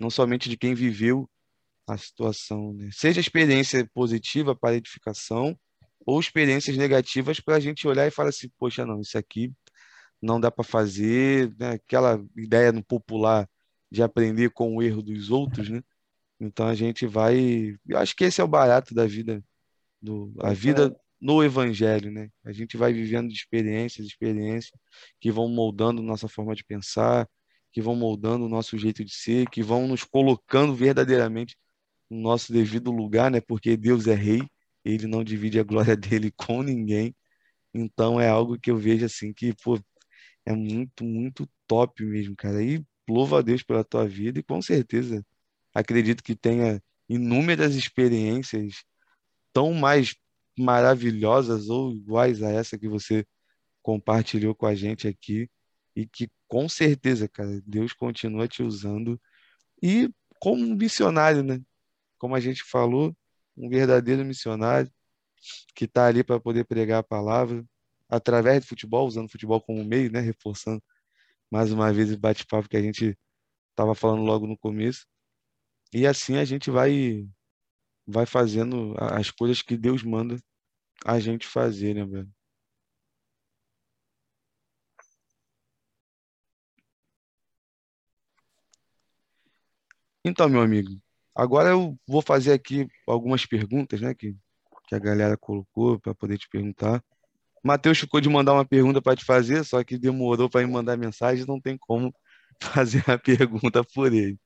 [0.00, 1.28] não somente de quem viveu
[1.86, 2.88] a situação, né?
[2.92, 5.56] Seja experiência positiva para edificação
[6.06, 9.52] ou experiências negativas para a gente olhar e falar assim, poxa, não, isso aqui
[10.20, 11.72] não dá para fazer, né?
[11.72, 13.48] Aquela ideia no popular
[13.90, 15.82] de aprender com o erro dos outros, né?
[16.40, 19.44] Então a gente vai, eu acho que esse é o barato da vida,
[20.00, 20.96] do, a Papo vida.
[21.24, 22.28] No evangelho, né?
[22.44, 24.78] A gente vai vivendo de experiências, experiências
[25.18, 27.26] que vão moldando nossa forma de pensar,
[27.72, 31.56] que vão moldando o nosso jeito de ser, que vão nos colocando verdadeiramente
[32.10, 33.40] no nosso devido lugar, né?
[33.40, 34.42] Porque Deus é rei,
[34.84, 37.16] ele não divide a glória dele com ninguém.
[37.74, 39.80] Então é algo que eu vejo assim que, pô,
[40.46, 42.62] é muito, muito top mesmo, cara.
[42.62, 45.24] E louvo a Deus pela tua vida e com certeza
[45.74, 48.84] acredito que tenha inúmeras experiências
[49.54, 50.14] tão mais
[50.58, 53.26] maravilhosas ou iguais a essa que você
[53.82, 55.48] compartilhou com a gente aqui
[55.96, 59.20] e que com certeza, cara, Deus continua te usando
[59.82, 61.60] e como um missionário, né?
[62.18, 63.16] Como a gente falou,
[63.56, 64.90] um verdadeiro missionário
[65.74, 67.64] que está ali para poder pregar a palavra
[68.08, 70.20] através do futebol, usando o futebol como meio, né?
[70.20, 70.82] Reforçando
[71.50, 73.18] mais uma vez o bate-papo que a gente
[73.70, 75.06] estava falando logo no começo.
[75.92, 77.28] E assim a gente vai
[78.06, 80.36] vai fazendo as coisas que Deus manda
[81.04, 82.30] a gente fazer, né, velho?
[90.24, 90.88] Então, meu amigo,
[91.34, 94.34] agora eu vou fazer aqui algumas perguntas, né, que,
[94.88, 97.02] que a galera colocou para poder te perguntar.
[97.62, 100.96] Matheus ficou de mandar uma pergunta para te fazer, só que demorou para me mandar
[100.96, 102.14] mensagem, não tem como
[102.62, 104.38] fazer a pergunta por ele.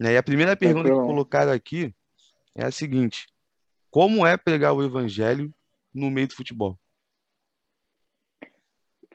[0.00, 0.14] né?
[0.14, 1.94] E a primeira pergunta que colocaram aqui
[2.54, 3.26] é a seguinte:
[3.90, 5.52] Como é pregar o evangelho
[5.94, 6.78] no meio do futebol?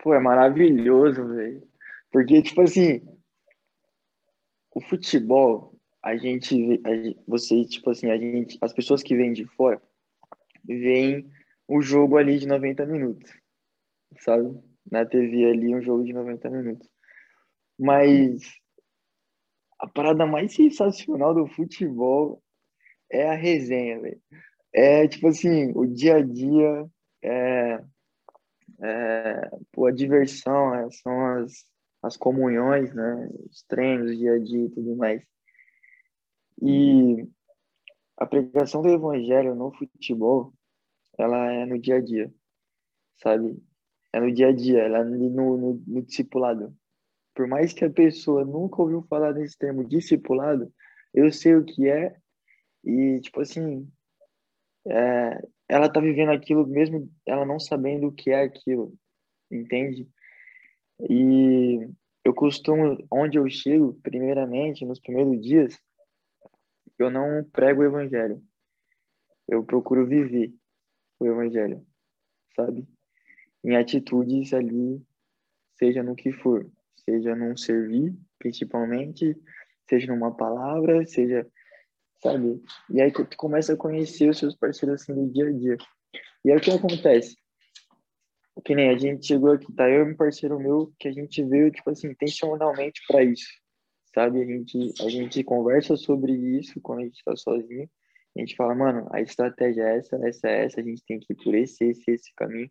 [0.02, 1.68] Pô, é maravilhoso, velho.
[2.12, 3.02] Porque, tipo assim,
[4.72, 9.34] o futebol, a gente, a gente, você, tipo assim, a gente, as pessoas que vêm
[9.34, 9.82] de fora,
[10.64, 11.30] veem
[11.68, 13.32] o jogo ali de 90 minutos,
[14.20, 14.58] sabe?
[14.92, 16.90] na TV ali um jogo de 90 minutos.
[17.78, 18.42] Mas
[19.80, 22.42] a parada mais sensacional do futebol
[23.10, 24.22] é a resenha, velho.
[24.74, 26.86] É tipo assim, o dia a dia,
[27.24, 27.84] é,
[28.82, 31.66] é, pô, a diversão, é, são as,
[32.02, 33.30] as comunhões, né?
[33.50, 35.24] Os treinos, o dia a dia e tudo mais.
[36.62, 37.28] E
[38.18, 40.54] a pregação do evangelho no futebol,
[41.18, 42.34] ela é no dia a dia,
[43.22, 43.62] sabe?
[44.14, 46.76] É no dia a dia, ela é no, no, no discipulado.
[47.36, 50.74] Por mais que a pessoa nunca ouviu falar desse termo discipulado,
[51.14, 52.16] eu sei o que é
[52.84, 53.90] e, tipo assim,
[54.88, 58.94] é, ela tá vivendo aquilo mesmo ela não sabendo o que é aquilo,
[59.52, 60.08] entende?
[61.10, 61.90] E
[62.24, 65.80] eu costumo, onde eu chego, primeiramente, nos primeiros dias,
[66.98, 68.42] eu não prego o evangelho.
[69.48, 70.54] Eu procuro viver
[71.20, 71.86] o evangelho,
[72.56, 72.88] sabe?
[73.64, 75.02] Em atitudes ali,
[75.76, 76.70] seja no que for,
[77.06, 79.36] seja num servir, principalmente,
[79.90, 81.48] seja numa palavra, seja,
[82.22, 82.62] sabe?
[82.90, 85.78] E aí tu começa a conhecer os seus parceiros assim do dia a dia.
[86.46, 87.36] E aí o que acontece?
[88.66, 89.90] Que nem a gente chegou aqui, tá?
[89.90, 93.48] Eu e um parceiro meu que a gente veio, tipo assim, intencionalmente para isso
[94.18, 94.42] sabe?
[94.42, 97.88] A gente, a gente conversa sobre isso quando a gente está sozinho.
[98.36, 101.34] A gente fala, mano, a estratégia é essa, essa é essa, a gente tem que
[101.34, 102.70] ir por esse, esse, esse caminho.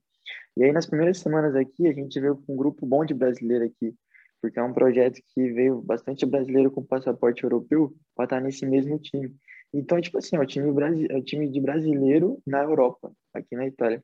[0.57, 3.65] E aí, nas primeiras semanas aqui, a gente veio com um grupo bom de brasileiro
[3.65, 3.95] aqui,
[4.41, 8.67] porque é um projeto que veio bastante brasileiro com passaporte europeu para estar tá nesse
[8.67, 9.35] mesmo time.
[9.73, 13.67] Então, tipo assim, é o time, é o time de brasileiro na Europa, aqui na
[13.67, 14.03] Itália.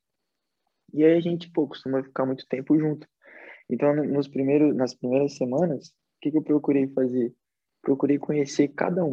[0.92, 3.06] E aí a gente, pô, costuma ficar muito tempo junto.
[3.70, 7.34] Então, nos primeiros, nas primeiras semanas, que, que eu procurei fazer?
[7.82, 9.10] Procurei conhecer cada um.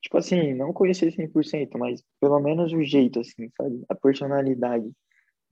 [0.00, 3.84] Tipo assim, não conhecer 100%, mas pelo menos o jeito, assim, sabe?
[3.88, 4.90] A personalidade.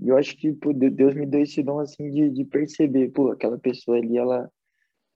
[0.00, 3.30] E eu acho que pô, Deus me deu esse dom, assim, de, de perceber, pô,
[3.30, 4.50] aquela pessoa ali, ela,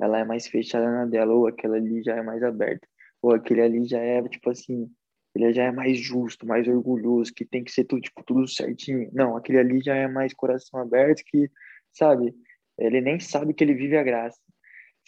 [0.00, 2.86] ela é mais fechada na dela, ou aquela ali já é mais aberta,
[3.22, 4.90] ou aquele ali já é, tipo assim,
[5.34, 9.10] ele já é mais justo, mais orgulhoso, que tem que ser tudo, tipo, tudo certinho.
[9.12, 11.50] Não, aquele ali já é mais coração aberto, que,
[11.92, 12.34] sabe,
[12.78, 14.40] ele nem sabe que ele vive a graça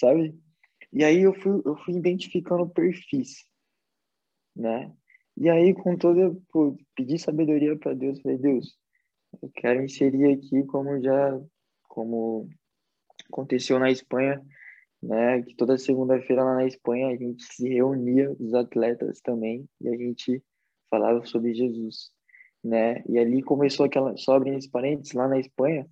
[0.00, 0.34] sabe?
[0.92, 3.44] E aí eu fui, eu fui identificando perfis,
[4.56, 4.92] né?
[5.36, 8.76] E aí, com toda, pô, pedi sabedoria para Deus, falei, Deus,
[9.42, 11.40] eu quero inserir aqui como já,
[11.88, 12.48] como
[13.30, 14.42] aconteceu na Espanha,
[15.02, 15.42] né?
[15.42, 19.96] Que toda segunda-feira lá na Espanha a gente se reunia, os atletas também, e a
[19.96, 20.42] gente
[20.90, 22.10] falava sobre Jesus,
[22.62, 23.02] né?
[23.08, 25.86] E ali começou aquela, abrindo esse parênteses, lá na Espanha,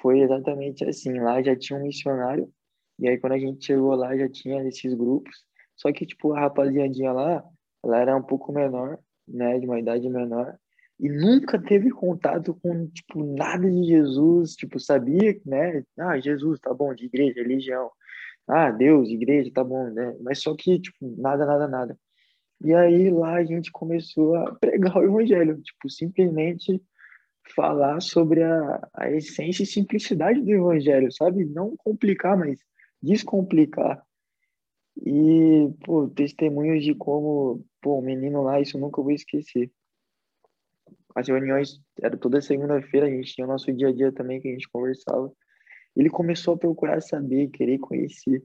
[0.00, 2.52] foi exatamente assim, lá já tinha um missionário
[2.98, 5.44] e aí, quando a gente chegou lá, já tinha esses grupos.
[5.76, 7.44] Só que, tipo, a rapaziadinha lá,
[7.84, 9.58] ela era um pouco menor, né?
[9.58, 10.58] De uma idade menor.
[10.98, 14.54] E nunca teve contato com, tipo, nada de Jesus.
[14.54, 15.84] Tipo, sabia, né?
[15.98, 17.90] Ah, Jesus, tá bom, de igreja, religião.
[18.48, 20.16] Ah, Deus, igreja, tá bom, né?
[20.22, 21.98] Mas só que, tipo, nada, nada, nada.
[22.64, 25.60] E aí, lá a gente começou a pregar o evangelho.
[25.60, 26.82] Tipo, simplesmente
[27.54, 31.44] falar sobre a, a essência e simplicidade do evangelho, sabe?
[31.44, 32.58] Não complicar, mas
[33.02, 34.02] descomplicar.
[35.04, 39.70] E, pô, testemunhos de como, pô, o menino lá, isso nunca vou esquecer.
[41.16, 44.48] As reuniões era toda segunda-feira, a gente tinha o nosso dia a dia também que
[44.48, 45.32] a gente conversava.
[45.96, 48.44] Ele começou a procurar saber, querer conhecer.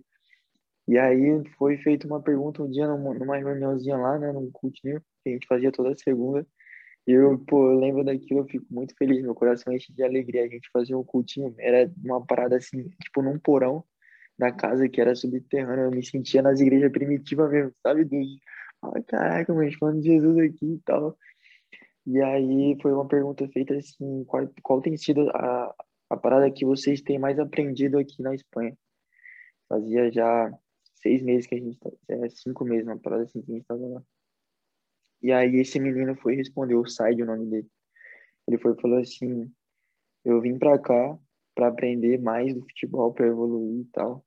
[0.87, 5.29] E aí foi feita uma pergunta um dia numa, reuniãozinha lá, né, num cultinho que
[5.29, 6.47] a gente fazia toda segunda.
[7.05, 10.45] E eu, pô, eu lembro daquilo, eu fico muito feliz, meu coração enche de alegria.
[10.45, 13.83] A gente fazia um cultinho, era uma parada assim, tipo num porão,
[14.39, 15.83] da casa que era subterrânea.
[15.83, 18.05] Eu me sentia nas igrejas primitivas mesmo, sabe?
[18.05, 18.17] Do,
[18.83, 21.17] ai, caraca, mas falando de Jesus aqui e tal.
[22.05, 25.75] E aí foi uma pergunta feita assim, qual, qual tem sido a,
[26.09, 28.77] a parada que vocês têm mais aprendido aqui na Espanha?
[29.69, 30.51] Fazia já
[30.95, 33.63] seis meses que a gente, tá, é, cinco meses, uma parada assim que a gente
[33.63, 34.03] estava lá.
[35.21, 37.67] E aí esse menino foi responder, o Said, o nome dele.
[38.47, 39.51] Ele foi falou assim,
[40.25, 41.17] eu vim pra cá
[41.53, 44.25] para aprender mais do futebol, para evoluir e tal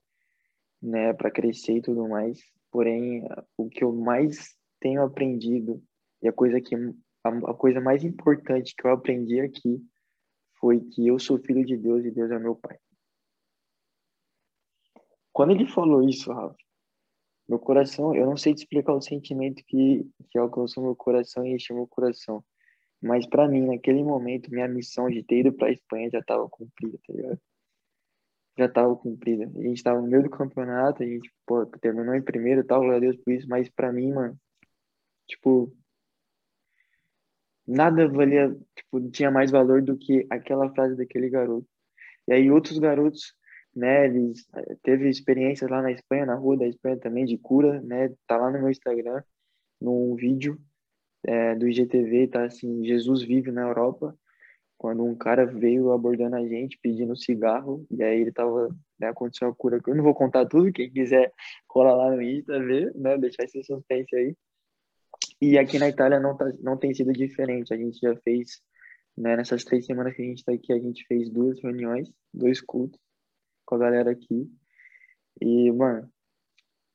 [0.85, 2.41] né, para crescer e tudo mais.
[2.71, 3.25] Porém,
[3.57, 5.83] o que eu mais tenho aprendido
[6.23, 6.77] e a coisa que
[7.25, 9.83] a, a coisa mais importante que eu aprendi aqui
[10.61, 12.79] foi que eu sou filho de Deus e Deus é meu pai.
[15.33, 16.57] Quando ele falou isso, Rafa,
[17.49, 21.55] meu coração, eu não sei te explicar o sentimento que, que alcançou meu coração e
[21.55, 22.45] encheu meu coração.
[23.03, 26.99] Mas para mim, naquele momento, minha missão de ter ido para Espanha já estava cumprida,
[27.07, 27.41] tá ligado?
[28.57, 29.45] já estava cumprida.
[29.45, 32.81] A gente estava no meio do campeonato, a gente pô, terminou em primeiro e tal,
[32.81, 34.39] glória a Deus por isso, mas para mim, mano,
[35.29, 35.75] tipo,
[37.67, 41.67] nada valia, tipo, tinha mais valor do que aquela frase daquele garoto.
[42.29, 43.35] E aí outros garotos,
[43.75, 47.81] né, eles eh, teve experiências lá na Espanha, na rua da Espanha também de cura,
[47.83, 48.11] né?
[48.27, 49.23] Tá lá no meu Instagram,
[49.81, 50.59] num vídeo
[51.25, 54.17] é, do IGTV, tá assim, Jesus vive na Europa,
[54.79, 59.49] quando um cara veio abordando a gente pedindo cigarro, e aí ele tava, né, aconteceu
[59.49, 59.81] a cura.
[59.87, 61.33] Eu não vou contar tudo, quem quiser
[61.67, 64.37] cola lá no Insta, ver, né, deixar esse suspense aí.
[65.47, 68.63] E aqui na Itália não, tá, não tem sido diferente, a gente já fez,
[69.15, 72.63] né, nessas três semanas que a gente tá aqui, a gente fez duas reuniões, dois
[72.63, 72.99] cultos
[73.67, 74.51] com a galera aqui,
[75.43, 76.11] e, mano,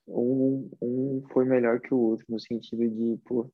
[0.07, 3.51] um, um foi melhor que o outro, no sentido de, pô,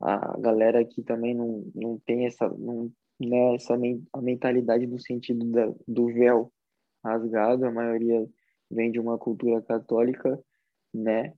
[0.00, 2.90] a galera aqui também não, não tem essa, não,
[3.20, 3.78] né, essa
[4.12, 6.52] a mentalidade no sentido da, do véu
[7.04, 8.28] rasgado, a maioria
[8.68, 10.36] vem de uma cultura católica,
[10.92, 11.32] né?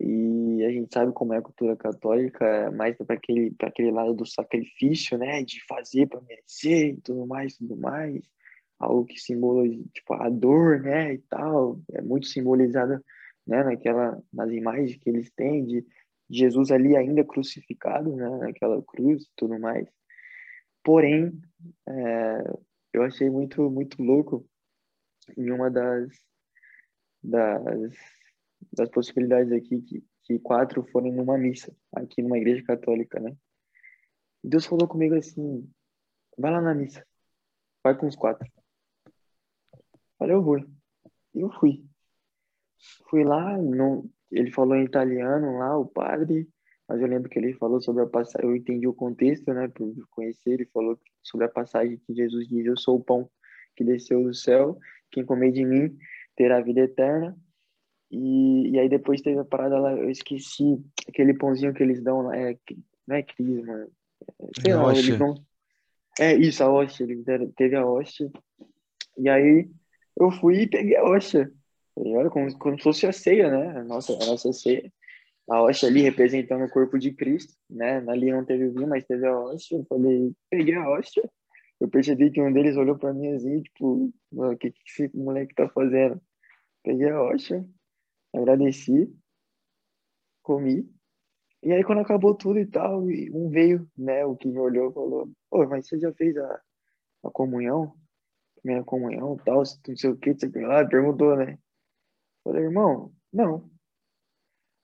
[0.00, 4.14] E a gente sabe como é a cultura católica, é mais para aquele, aquele lado
[4.14, 5.42] do sacrifício, né?
[5.42, 8.22] De fazer para merecer e tudo mais, tudo mais.
[8.78, 11.14] Algo que simboliza, tipo, a dor, né?
[11.14, 11.80] E tal.
[11.92, 13.02] É muito simbolizada,
[13.46, 13.64] né?
[13.64, 15.86] Naquela, nas imagens que eles têm de
[16.30, 18.28] Jesus ali ainda crucificado, né?
[18.38, 19.88] Naquela cruz e tudo mais.
[20.84, 21.32] Porém,
[21.88, 22.54] é,
[22.92, 24.46] eu achei muito, muito louco
[25.36, 26.08] em uma das,
[27.22, 27.92] das,
[28.72, 33.36] das possibilidades aqui que, que quatro foram numa missa, aqui numa igreja católica, né?
[34.42, 35.68] Deus falou comigo assim,
[36.36, 37.04] vai lá na missa,
[37.82, 38.48] vai com os quatro.
[40.18, 40.58] Falei, eu vou.
[41.34, 41.84] E eu fui.
[43.08, 46.48] Fui lá, não, ele falou em italiano lá, o padre,
[46.88, 49.92] mas eu lembro que ele falou sobre a passagem, eu entendi o contexto, né, por
[50.10, 53.30] conhecer, ele falou sobre a passagem que Jesus diz, eu sou o pão
[53.76, 54.78] que desceu do céu,
[55.10, 55.96] quem comer de mim
[56.36, 57.36] terá vida eterna,
[58.10, 62.22] e, e aí depois teve a parada lá, eu esqueci, aquele pãozinho que eles dão
[62.22, 62.56] lá, é,
[63.06, 63.88] não é crisma,
[64.60, 65.34] sei lá, eles dão,
[66.18, 67.22] é isso, a hóstia, ele
[67.56, 68.30] teve a hóstia,
[69.16, 69.68] e aí
[70.18, 71.52] eu fui e peguei a hóstia,
[71.94, 74.92] tá como, como se fosse a ceia, né, a nossa, a nossa ceia,
[75.48, 78.04] a hóstia ali representando o corpo de Cristo, né?
[78.06, 79.78] Ali não teve vinho, mas teve a hóstia.
[79.78, 81.28] Eu falei, peguei a hóstia.
[81.80, 85.54] Eu percebi que um deles olhou para mim assim, tipo, o que, que esse moleque
[85.54, 86.20] tá fazendo?
[86.82, 87.64] Peguei a hóstia,
[88.34, 89.12] agradeci,
[90.42, 90.88] comi.
[91.62, 94.24] E aí, quando acabou tudo e tal, um veio, né?
[94.24, 96.60] O que me olhou falou: Pô, mas você já fez a,
[97.24, 97.94] a comunhão?
[98.64, 100.86] Minha comunhão tal, não sei o que, não sei o que lá.
[100.86, 101.58] Perguntou, né?
[102.44, 103.70] Falei, irmão, não.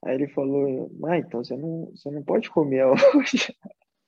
[0.05, 2.85] Aí ele falou, ah, então você não, você não pode comer
[3.17, 3.57] hoje.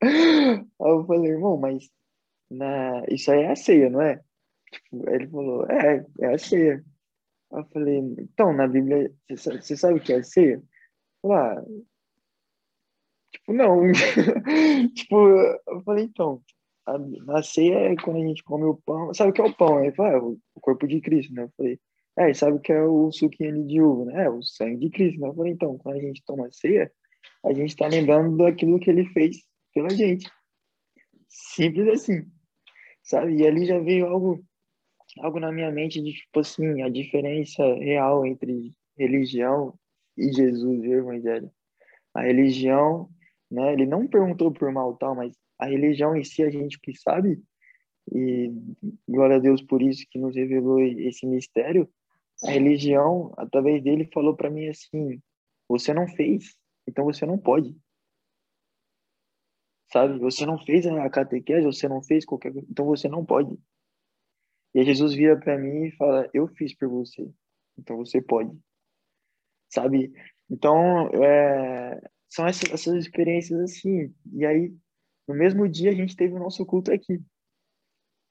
[0.02, 1.88] Aí eu falei, irmão, mas
[2.50, 3.02] na...
[3.08, 4.22] isso aí é a ceia, não é?
[4.70, 6.84] Tipo, ele falou, é, é a ceia.
[7.52, 10.62] Eu falei, então, na Bíblia, você sabe o que é ceia?
[11.22, 11.64] Lá, ah,
[13.32, 13.92] tipo, não.
[14.94, 16.42] tipo, eu falei, então,
[16.86, 16.96] a,
[17.38, 19.12] a ceia é quando a gente come o pão.
[19.14, 19.78] Sabe o que é o pão?
[19.78, 21.44] Aí ele falou, ah, o corpo de Cristo, né?
[21.44, 21.80] Eu falei,
[22.18, 24.24] é, sabe o que é o suquinho de uva, né?
[24.24, 25.20] É o sangue de Cristo.
[25.20, 25.28] Né?
[25.28, 26.90] Eu falei, então, quando a gente toma ceia,
[27.44, 29.36] a gente está lembrando daquilo que ele fez
[29.74, 30.30] pela gente.
[31.28, 32.26] Simples assim,
[33.02, 33.36] sabe?
[33.36, 34.42] E ali já veio algo,
[35.20, 39.78] algo na minha mente de, tipo assim, a diferença real entre religião
[40.16, 41.50] e Jesus e o Evangelho.
[42.14, 43.08] A religião,
[43.50, 43.72] né?
[43.72, 47.42] Ele não perguntou por mal tal, mas a religião em si a gente que sabe,
[48.12, 48.52] e
[49.08, 51.88] glória a Deus por isso que nos revelou esse mistério,
[52.44, 55.20] a religião, através dele, falou para mim assim:
[55.68, 56.56] você não fez,
[56.86, 57.74] então você não pode.
[59.92, 60.18] Sabe?
[60.18, 63.56] Você não fez a catequese, você não fez qualquer coisa, então você não pode.
[64.76, 67.26] E Jesus vira para mim e fala: eu fiz por você,
[67.78, 68.54] então você pode.
[69.70, 70.12] Sabe?
[70.50, 71.98] Então, é,
[72.28, 74.14] são essas, essas experiências assim.
[74.34, 74.76] E aí,
[75.26, 77.18] no mesmo dia, a gente teve o nosso culto aqui,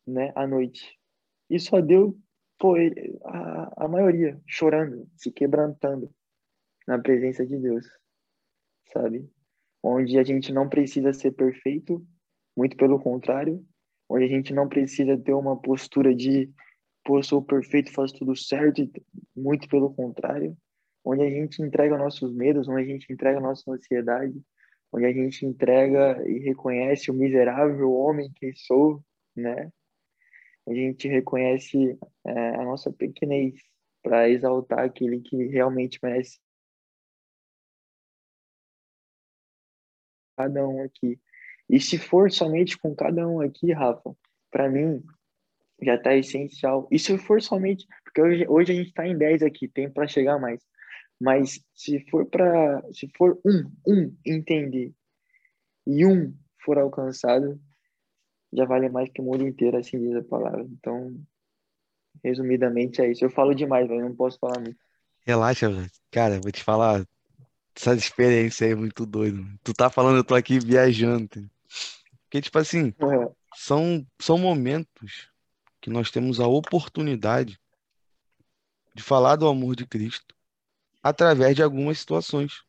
[0.05, 0.95] né, à noite.
[1.49, 2.15] E só deu
[2.59, 2.75] pô,
[3.25, 6.13] a, a maioria chorando, se quebrantando
[6.87, 7.87] na presença de Deus,
[8.93, 9.27] sabe?
[9.81, 12.05] Onde a gente não precisa ser perfeito,
[12.55, 13.65] muito pelo contrário,
[14.09, 16.51] onde a gente não precisa ter uma postura de,
[17.03, 18.81] pô, sou perfeito, faço tudo certo,
[19.35, 20.55] muito pelo contrário,
[21.03, 24.41] onde a gente entrega nossos medos, onde a gente entrega nossa ansiedade,
[24.91, 29.03] onde a gente entrega e reconhece o miserável homem que sou,
[29.35, 29.71] né?
[30.67, 33.53] a gente reconhece é, a nossa pequenez
[34.01, 36.39] para exaltar aquele que realmente merece
[40.37, 41.19] cada um aqui.
[41.69, 44.15] E se for somente com cada um aqui, Rafa,
[44.51, 45.03] para mim
[45.81, 46.87] já está essencial.
[46.91, 50.07] E se for somente, porque hoje, hoje a gente está em 10 aqui, tem para
[50.07, 50.61] chegar mais.
[51.19, 54.93] Mas se for para, se for um, um entender
[55.87, 57.59] e um for alcançado,
[58.53, 60.61] já vale mais que o mundo inteiro, assim diz a palavra.
[60.63, 61.15] Então,
[62.23, 63.23] resumidamente é isso.
[63.23, 64.77] Eu falo demais, velho, não posso falar muito.
[65.25, 65.69] Relaxa.
[66.11, 67.05] Cara, vou te falar,
[67.75, 69.43] essa experiência aí é muito doida.
[69.63, 71.49] Tu tá falando, eu tô aqui viajando.
[72.23, 75.29] Porque, tipo assim, É, são, são momentos
[75.81, 77.59] que nós temos a oportunidade
[78.93, 80.35] de falar do amor de Cristo
[81.03, 82.63] através de algumas situações,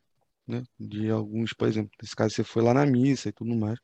[0.46, 0.64] né?
[0.78, 3.78] De alguns, por exemplo, nesse caso você foi lá na missa e tudo mais.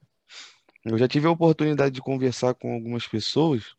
[0.84, 3.74] Eu já tive a oportunidade de conversar com algumas pessoas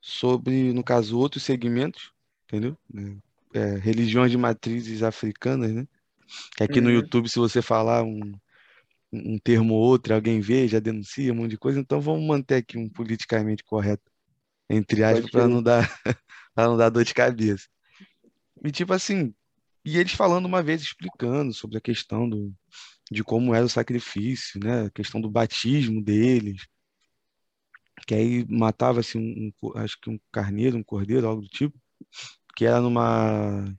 [0.00, 2.12] sobre, no caso, outros segmentos,
[2.44, 2.76] entendeu?
[3.52, 5.88] É, religiões de matrizes africanas, né?
[6.56, 8.34] Que aqui no uhum, YouTube, se você falar um,
[9.12, 12.56] um termo ou outro, alguém vê, já denuncia um monte de coisa, então vamos manter
[12.56, 14.10] aqui um politicamente correto,
[14.68, 15.88] entre aspas, para não dar,
[16.56, 17.66] não dar dor de cabeça.
[18.64, 19.34] E tipo assim,
[19.84, 22.54] e eles falando uma vez, explicando sobre a questão do,
[23.10, 24.86] de como era o sacrifício, né?
[24.86, 26.66] A questão do batismo deles,
[28.06, 31.78] que aí matava-se um, um acho que um carneiro, um cordeiro, algo do tipo,
[32.56, 33.74] que era numa,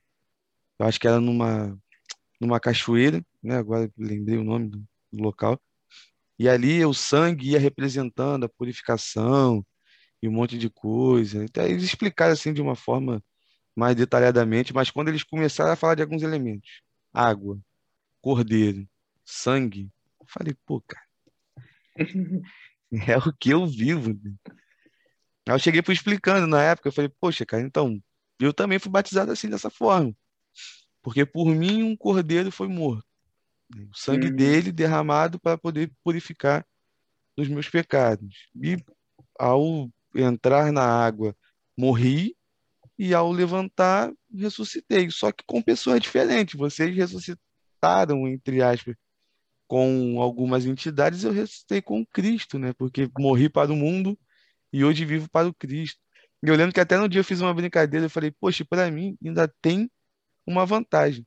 [0.79, 1.77] eu acho que era numa,
[2.39, 3.57] numa cachoeira, né?
[3.57, 5.61] Agora lembrei o nome do, do local.
[6.39, 9.65] E ali o sangue ia representando a purificação
[10.21, 11.43] e um monte de coisa.
[11.43, 13.23] Então, eles explicaram assim de uma forma
[13.75, 16.81] mais detalhadamente, mas quando eles começaram a falar de alguns elementos,
[17.13, 17.59] água,
[18.21, 18.87] cordeiro,
[19.25, 19.91] sangue,
[20.21, 21.05] eu falei, pô, cara,
[23.07, 24.13] é o que eu vivo.
[24.13, 24.35] né?
[25.47, 28.01] Aí eu cheguei fui explicando na época, eu falei, poxa, cara, então,
[28.39, 30.15] eu também fui batizado assim, dessa forma,
[31.01, 33.05] porque por mim um cordeiro foi morto?
[33.75, 36.65] O sangue dele derramado para poder purificar
[37.35, 38.49] dos meus pecados.
[38.55, 38.77] E
[39.39, 41.35] ao entrar na água,
[41.77, 42.35] morri,
[42.97, 45.09] e ao levantar, ressuscitei.
[45.09, 46.53] Só que com pessoas diferentes.
[46.53, 48.95] Vocês ressuscitaram, entre aspas,
[49.67, 52.73] com algumas entidades, eu ressuscitei com Cristo, né?
[52.73, 54.19] Porque morri para o mundo
[54.71, 55.99] e hoje vivo para o Cristo.
[56.43, 58.91] E eu lembro que até no dia eu fiz uma brincadeira, eu falei, poxa, para
[58.91, 59.89] mim ainda tem
[60.45, 61.25] uma vantagem,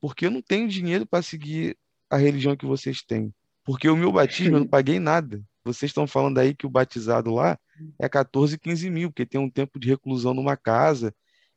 [0.00, 1.76] porque eu não tenho dinheiro para seguir
[2.10, 3.34] a religião que vocês têm.
[3.64, 5.42] Porque o meu batismo eu não paguei nada.
[5.64, 7.58] Vocês estão falando aí que o batizado lá
[7.98, 11.14] é 14, 15 mil, porque tem um tempo de reclusão numa casa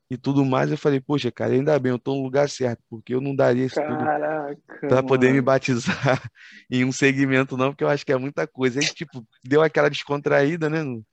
[0.09, 0.71] e tudo mais.
[0.71, 3.65] Eu falei, poxa, cara, ainda bem, eu estou no lugar certo, porque eu não daria
[3.65, 4.11] isso tudo
[4.87, 6.21] para poder me batizar
[6.69, 8.81] em um segmento, não, porque eu acho que é muita coisa.
[8.81, 11.05] Aí, tipo, deu aquela descontraída, né, no,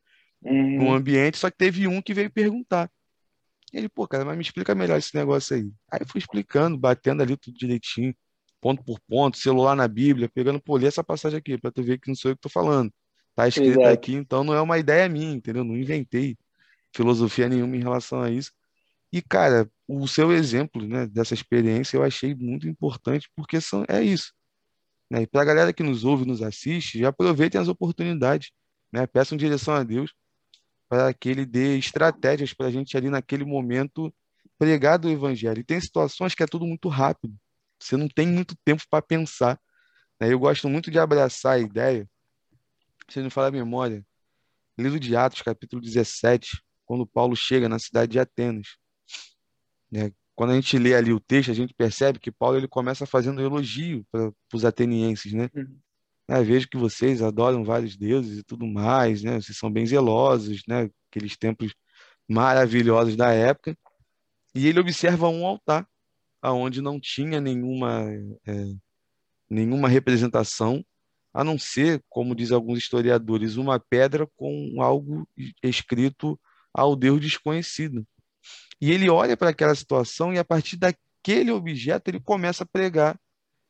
[0.77, 2.91] no Uhum, ambiente, só que teve um que veio perguntar.
[3.73, 5.71] Ele, pô, cara, mas me explica melhor esse negócio aí.
[5.91, 8.15] Aí eu fui explicando, batendo ali tudo direitinho,
[8.61, 11.99] ponto por ponto, celular na Bíblia, pegando, pô, lê essa passagem aqui, pra tu ver
[11.99, 12.93] que não sou eu que tô falando.
[13.35, 13.89] Tá escrito exato.
[13.89, 15.63] aqui, então não é uma ideia minha, entendeu?
[15.65, 16.37] Não inventei
[16.95, 18.53] filosofia nenhuma em relação a isso.
[19.13, 24.03] E, cara, o seu exemplo, né, dessa experiência eu achei muito importante, porque são, é
[24.03, 24.33] isso,
[25.11, 25.23] né?
[25.23, 28.51] E pra galera que nos ouve, nos assiste, já aproveitem as oportunidades,
[28.93, 29.07] né?
[29.07, 30.13] Peçam direção a Deus
[30.89, 34.13] para que ele dê estratégias para a gente ali naquele momento
[34.59, 35.61] pregar do evangelho.
[35.61, 37.35] E tem situações que é tudo muito rápido.
[37.81, 39.61] Você não tem muito tempo para pensar.
[40.21, 40.33] né?
[40.33, 42.09] Eu gosto muito de abraçar a ideia,
[43.09, 44.05] se não falar a memória,
[44.79, 48.77] livro de Atos, capítulo 17, quando Paulo chega na cidade de Atenas.
[49.91, 50.11] né?
[50.35, 53.41] Quando a gente lê ali o texto, a gente percebe que Paulo ele começa fazendo
[53.41, 55.51] elogio para os atenienses, né?
[55.53, 55.79] Uhum,
[56.29, 59.41] Ah, vejo que vocês adoram vários deuses e tudo mais, né?
[59.41, 60.91] Vocês são bem zelosos, né?
[61.11, 61.75] Aqueles templos
[62.29, 63.77] maravilhosos da época.
[64.55, 65.89] E ele observa um altar,
[66.43, 68.05] aonde não tinha nenhuma,
[68.47, 68.75] é,
[69.49, 70.85] nenhuma representação,
[71.33, 75.27] a não ser, como diz alguns historiadores, uma pedra com algo
[75.63, 76.39] escrito
[76.75, 78.07] ao Deus desconhecido.
[78.81, 83.19] E ele olha para aquela situação e, a partir daquele objeto, ele começa a pregar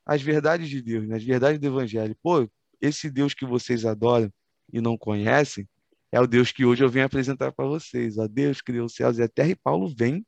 [0.08, 1.16] as verdades de Deus, né?
[1.16, 2.16] as verdades do Evangelho.
[2.22, 2.48] Pô,
[2.80, 4.32] esse Deus que vocês adoram
[4.72, 5.68] e não conhecem
[6.10, 8.16] é o Deus que hoje eu venho apresentar para vocês.
[8.16, 10.26] Ó, Deus criou os céus e a terra, e Paulo vem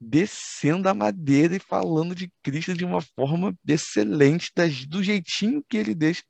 [0.00, 4.52] descendo a madeira e falando de Cristo de uma forma excelente,
[4.88, 6.24] do jeitinho que ele deixa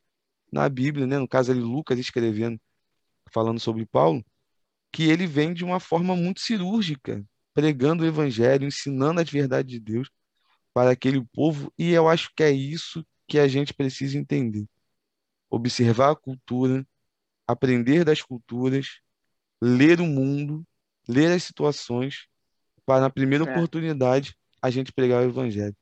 [0.52, 1.18] na Bíblia, né?
[1.18, 2.60] No caso ali, Lucas escrevendo,
[3.32, 4.22] falando sobre Paulo,
[4.92, 9.80] que ele vem de uma forma muito cirúrgica, pregando o evangelho, ensinando as verdades de
[9.80, 10.10] Deus
[10.78, 14.64] para aquele povo, e eu acho que é isso que a gente precisa entender.
[15.50, 16.86] Observar a cultura,
[17.46, 19.00] aprender das culturas,
[19.62, 20.64] ler o mundo,
[21.08, 22.26] ler as situações,
[22.86, 25.76] para na primeira É, oportunidade a gente pregar o evangelho.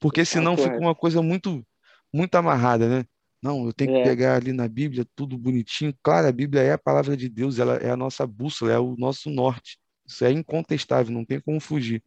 [0.00, 1.66] Porque senão papo fica uma coisa muito,
[2.14, 3.06] muito amarrada, né?
[3.42, 5.94] Não, eu tenho que É, pegar ali na Bíblia tudo bonitinho.
[6.02, 8.96] Claro, a Bíblia é a palavra de Deus, ela é a nossa bússola, é o
[8.98, 9.78] nosso norte.
[10.06, 12.02] Isso é incontestável, não tem como fugir.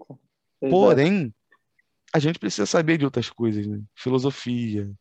[0.62, 1.06] exato.
[1.08, 1.34] Porém,
[2.14, 3.82] a gente precisa saber de outras coisas, né?
[3.96, 4.92] Filosofia,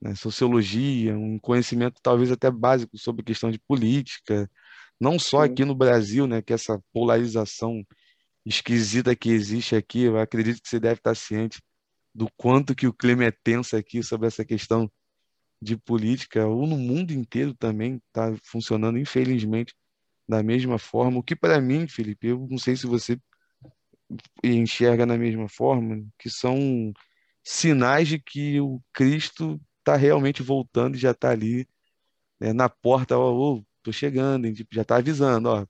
[0.00, 0.14] né?
[0.14, 4.50] Sociologia, um conhecimento talvez até básico sobre questão de política,
[5.00, 7.84] não só aqui no Brasil, né, que essa polarização
[8.44, 11.60] esquisita que existe aqui, eu acredito que você deve estar ciente
[12.14, 14.90] do quanto que o clima é tenso aqui sobre essa questão
[15.62, 19.74] de política, ou no mundo inteiro também está funcionando, infelizmente,
[20.28, 21.18] da mesma forma.
[21.18, 23.18] O que para mim, Felipe, eu não sei se você
[24.42, 26.92] enxerga da mesma forma, que são
[27.42, 31.66] sinais de que o Cristo está realmente voltando e já está ali
[32.40, 35.66] né, na porta, ó, oh, tô chegando, hein, tipo, já está avisando, ó,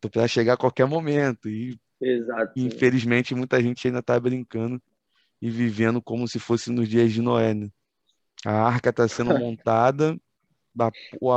[0.00, 1.48] tô para chegar a qualquer momento.
[1.48, 2.52] E Exato.
[2.56, 4.80] infelizmente muita gente ainda está brincando
[5.40, 7.54] e vivendo como se fosse nos dias de Noé.
[7.54, 7.70] Né?
[8.44, 10.18] A arca está sendo montada,
[10.78, 10.86] a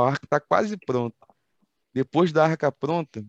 [0.06, 1.16] arca está quase pronta.
[1.92, 3.24] Depois da arca pronta,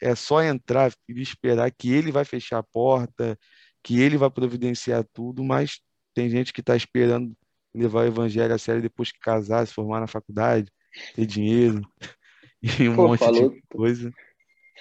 [0.00, 3.38] é só entrar e esperar que ele vai fechar a porta,
[3.82, 5.80] que ele vai providenciar tudo, mas
[6.14, 7.32] tem gente que está esperando
[7.74, 10.70] levar o evangelho a sério depois que casar, se formar na faculdade,
[11.14, 11.80] ter dinheiro
[12.62, 14.12] e um Pô, monte falou, de coisa.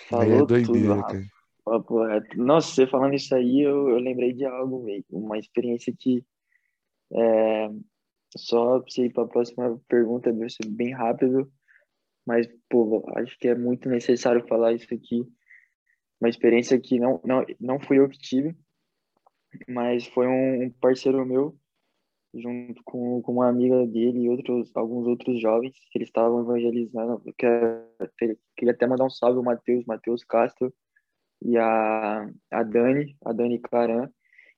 [0.10, 1.26] Falou é doideira, tudo, cara.
[2.36, 6.26] Nossa, você falando isso aí, eu, eu lembrei de algo, meio, uma experiência que
[7.14, 7.70] é,
[8.36, 10.34] só para ir para a próxima pergunta,
[10.68, 11.52] bem rápido,
[12.26, 15.26] mas pô, acho que é muito necessário falar isso aqui.
[16.22, 18.56] Uma experiência que não não não fui eu que tive,
[19.68, 21.58] mas foi um parceiro meu
[22.34, 27.22] junto com, com uma amiga dele e outros alguns outros jovens que eles estavam evangelizando.
[27.38, 27.84] Quero,
[28.56, 30.74] queria até mandar um salve ao Matheus, Matheus Castro
[31.42, 34.10] e a, a Dani, a Dani Caran.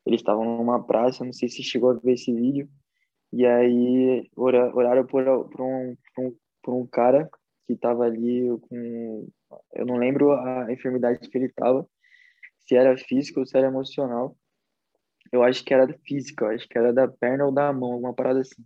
[0.05, 2.68] Eles estavam numa praça, não sei se chegou a ver esse vídeo,
[3.32, 7.30] e aí oraram por, um, por, um, por um cara
[7.72, 9.28] que estava ali com.
[9.74, 11.88] Eu não lembro a enfermidade que ele estava,
[12.59, 14.36] se era física ou se era emocional.
[15.32, 18.13] Eu acho que era física, eu acho que era da perna ou da mão, alguma
[18.13, 18.63] parada assim.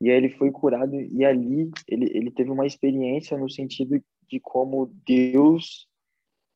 [0.00, 4.40] E aí ele foi curado, e ali ele, ele teve uma experiência no sentido de
[4.40, 5.86] como Deus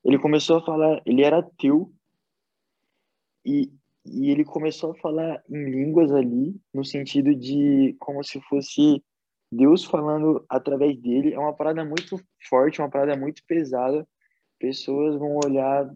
[0.05, 1.91] ele começou a falar, ele era ateu
[3.45, 3.73] e,
[4.05, 9.03] e ele começou a falar em línguas ali, no sentido de como se fosse
[9.55, 11.35] Deus falando através dele.
[11.35, 14.07] É uma parada muito forte, uma parada muito pesada.
[14.59, 15.89] Pessoas vão olhar,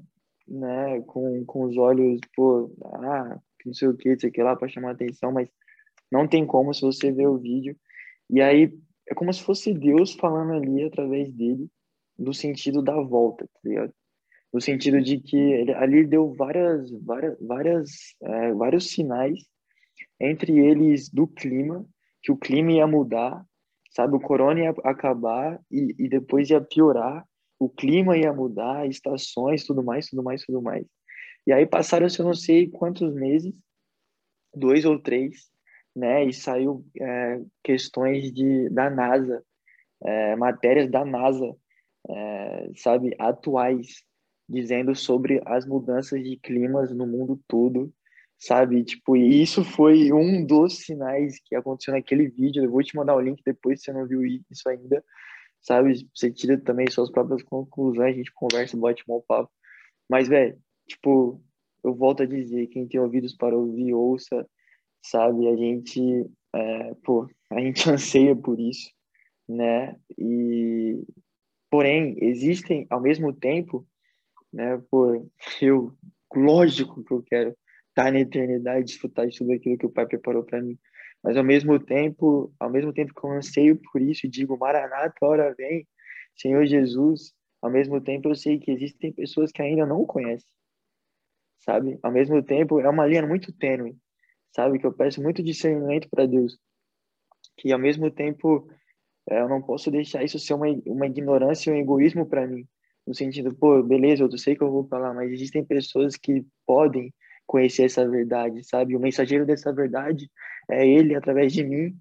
[0.46, 4.68] né, com, com os olhos, pô, ah, não sei o que, sei que lá, para
[4.68, 5.48] chamar atenção, mas
[6.11, 7.76] não tem como se você ver o vídeo.
[8.30, 8.72] E aí
[9.09, 11.68] é como se fosse Deus falando ali através dele,
[12.18, 13.92] no sentido da volta, tá ligado?
[14.52, 17.90] no sentido de que ele, ali deu várias, várias, várias
[18.22, 19.38] é, vários sinais,
[20.20, 21.86] entre eles do clima,
[22.22, 23.44] que o clima ia mudar,
[23.99, 24.14] sabe?
[24.14, 27.26] O corona ia acabar e, e depois ia piorar,
[27.59, 30.86] o clima ia mudar, estações, tudo mais, tudo mais, tudo mais.
[31.44, 33.53] E aí passaram-se eu não sei quantos meses,
[34.55, 35.51] dois ou três,
[35.96, 36.24] né?
[36.24, 39.42] E saiu é, questões de, da NASA,
[40.05, 41.53] é, matérias da NASA,
[42.09, 44.05] é, sabe, atuais,
[44.49, 47.92] dizendo sobre as mudanças de climas no mundo todo,
[48.39, 48.84] sabe?
[48.84, 52.64] Tipo, isso foi um dos sinais que aconteceu naquele vídeo.
[52.64, 55.05] Eu vou te mandar o link depois se você não viu isso ainda,
[55.61, 56.07] sabe?
[56.14, 59.51] Você tira também suas próprias conclusões, a gente conversa, bate um papo.
[60.09, 61.43] Mas, velho, tipo,
[61.84, 64.49] eu volto a dizer, quem tem ouvidos para ouvir, ouça,
[65.03, 65.49] sabe?
[65.49, 66.01] A gente,
[66.55, 68.91] é, pô, a gente anseia por isso,
[69.49, 69.97] né?
[70.16, 71.03] E,
[71.70, 73.86] porém, existem, ao mesmo tempo,
[74.53, 74.80] né?
[74.91, 75.26] Pô,
[75.61, 75.93] eu,
[76.34, 77.57] lógico que eu quero
[77.99, 80.78] estar na eternidade, desfrutar de tudo aquilo que o Pai preparou para mim.
[81.22, 85.14] Mas ao mesmo tempo, ao mesmo tempo que eu anseio por isso e digo, Maranata,
[85.22, 85.86] hora vem,
[86.36, 90.49] Senhor Jesus, ao mesmo tempo eu sei que existem pessoas que ainda não conhecem,
[91.59, 91.99] sabe?
[92.01, 93.96] Ao mesmo tempo, é uma linha muito tênue,
[94.55, 94.78] sabe?
[94.78, 96.57] Que eu peço muito discernimento para Deus.
[97.57, 98.70] Que ao mesmo tempo,
[99.28, 102.64] é, eu não posso deixar isso ser uma, uma ignorância e um egoísmo para mim,
[103.05, 107.12] no sentido, pô, beleza, eu sei que eu vou falar, mas existem pessoas que podem
[107.49, 108.94] conhecer essa verdade, sabe?
[108.94, 110.30] O mensageiro dessa verdade
[110.70, 111.96] é ele através de mim,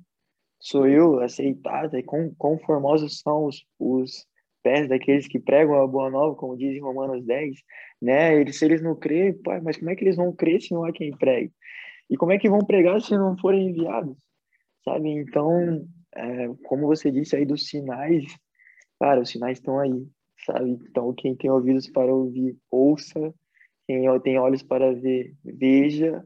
[0.59, 4.27] sou eu aceitada, e quão formosos são os, os
[4.61, 7.55] pés daqueles que pregam a boa nova, como diz em Romanos 10,
[8.01, 8.35] né?
[8.35, 10.83] Eles, se eles não crêem, pai, mas como é que eles vão crer se não
[10.83, 11.51] há quem pregue?
[12.09, 14.17] E como é que vão pregar se não forem enviados?
[14.83, 15.09] Sabe?
[15.09, 18.25] Então, é, como você disse aí dos sinais,
[18.99, 20.05] cara, os sinais estão aí,
[20.45, 20.71] sabe?
[20.71, 23.33] Então, quem tem ouvidos para ouvir, ouça.
[23.87, 26.25] Quem tem olhos para ver, veja.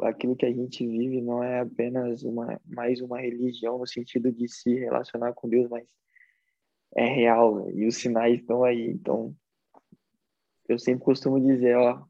[0.00, 4.48] Aquilo que a gente vive não é apenas uma, mais uma religião no sentido de
[4.48, 5.84] se relacionar com Deus, mas
[6.96, 8.88] é real e os sinais estão aí.
[8.90, 9.34] Então,
[10.68, 12.02] eu sempre costumo dizer, ó,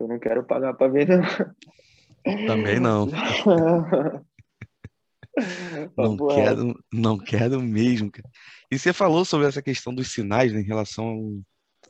[0.00, 2.46] eu não quero pagar para ver, não.
[2.46, 3.08] Também não.
[5.96, 8.28] Não quero, não quero mesmo, cara.
[8.70, 11.20] E você falou sobre essa questão dos sinais, né, em relação ao...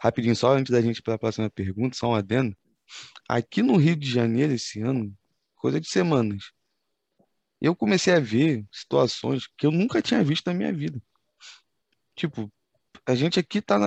[0.05, 2.55] Rapidinho, só antes da gente ir para a próxima pergunta, só um adendo.
[3.26, 5.16] Aqui no Rio de Janeiro, esse ano,
[5.57, 6.52] coisa de semanas,
[7.59, 11.02] eu comecei a ver situações que eu nunca tinha visto na minha vida.
[12.14, 12.52] Tipo,
[13.07, 13.78] a gente aqui tá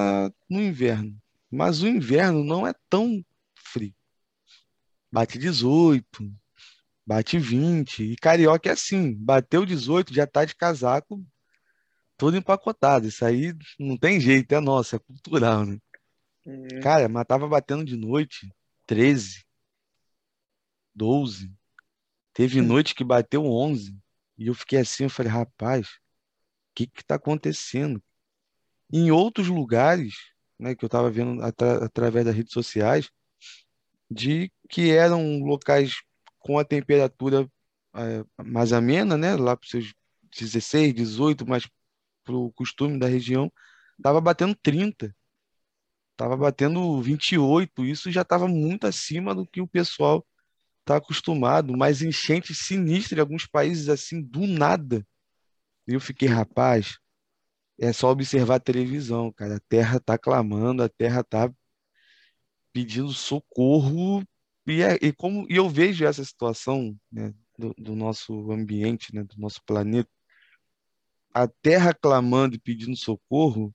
[0.49, 1.15] no inverno,
[1.51, 3.93] mas o inverno não é tão frio.
[5.11, 6.03] Bate 18,
[7.05, 11.24] bate 20, e carioca é assim, bateu 18, já tá de casaco,
[12.18, 13.07] todo empacotado.
[13.07, 15.78] Isso aí não tem jeito, é nosso, é cultural, né?
[16.48, 16.80] Uhum.
[16.82, 18.50] Cara, mas tava batendo de noite
[18.86, 19.43] 13,
[20.95, 21.52] 12.
[22.34, 23.98] Teve noite que bateu 11.
[24.38, 25.91] E eu fiquei assim, eu falei, rapaz, o
[26.76, 28.02] que que tá acontecendo?
[28.91, 30.14] Em outros lugares,
[30.58, 33.10] né, que eu estava vendo atra- através das redes sociais,
[34.10, 36.02] de que eram locais
[36.39, 37.50] com a temperatura
[37.95, 39.93] eh, mais amena, né, lá para os seus
[40.38, 41.68] 16, 18, mas
[42.24, 43.52] para o costume da região,
[43.98, 45.16] estava batendo 30,
[46.18, 50.26] estava batendo 28, isso já estava muito acima do que o pessoal
[50.82, 55.05] está acostumado, mas enchente sinistra em alguns países assim, do nada.
[55.86, 56.97] Eu fiquei, rapaz,
[57.80, 59.57] é só observar a televisão, cara.
[59.57, 61.51] A terra tá clamando, a terra tá
[62.74, 64.24] pedindo socorro.
[64.65, 69.24] E, é, e, como, e eu vejo essa situação, né, do, do nosso ambiente, né,
[69.24, 70.09] do nosso planeta.
[71.34, 73.74] A terra clamando e pedindo socorro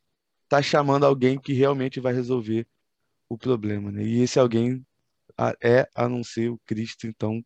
[0.53, 2.67] tá chamando alguém que realmente vai resolver
[3.27, 4.03] o problema, né?
[4.05, 4.85] E esse alguém
[5.65, 7.07] é a não ser o Cristo.
[7.07, 7.43] Então,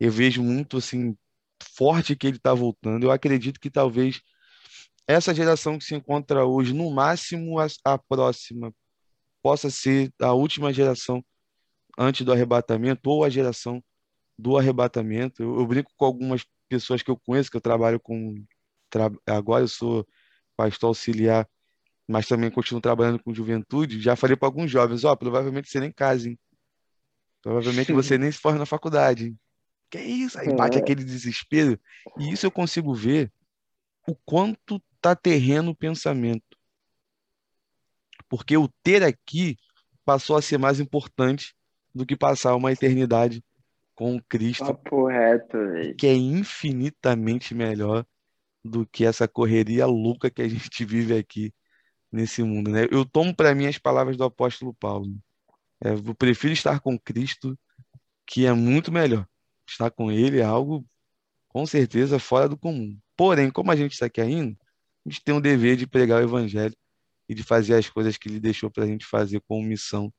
[0.00, 1.14] eu vejo muito assim
[1.76, 3.04] forte que ele está voltando.
[3.04, 4.22] Eu acredito que talvez
[5.06, 8.74] essa geração que se encontra hoje, no máximo a, a próxima,
[9.42, 11.22] possa ser a última geração
[11.98, 13.84] antes do arrebatamento ou a geração
[14.38, 15.42] do arrebatamento.
[15.42, 18.34] Eu, eu brinco com algumas pessoas que eu conheço, que eu trabalho com.
[18.88, 20.06] Tra, agora eu sou
[20.56, 21.46] pastor auxiliar,
[22.06, 24.00] mas também continuo trabalhando com juventude.
[24.00, 26.38] Já falei para alguns jovens: ó, oh, provavelmente você nem casa, hein?
[27.42, 29.26] Provavelmente você nem se forma na faculdade.
[29.26, 29.38] Hein?
[29.90, 30.38] Que é isso?
[30.38, 31.78] Aí bate É, aquele desespero.
[32.18, 33.32] E isso eu consigo ver
[34.06, 36.58] o quanto tá terreno o pensamento.
[38.28, 39.56] Porque o ter aqui
[40.04, 41.54] passou a ser mais importante
[41.94, 43.42] do que passar uma eternidade
[43.94, 45.56] com Cristo, papo reto,
[45.96, 48.04] que é infinitamente melhor
[48.64, 51.52] do que essa correria louca que a gente vive aqui
[52.14, 52.86] nesse mundo, né?
[52.90, 55.12] Eu tomo para mim as palavras do apóstolo Paulo.
[55.82, 57.58] É, eu prefiro estar com Cristo,
[58.26, 59.26] que é muito melhor.
[59.68, 60.86] Estar com Ele é algo,
[61.48, 62.96] com certeza, fora do comum.
[63.16, 64.56] Porém, como a gente está aqui ainda,
[65.04, 66.76] a gente tem o dever de pregar o Evangelho
[67.28, 70.12] e de fazer as coisas que Ele deixou para a gente fazer como missão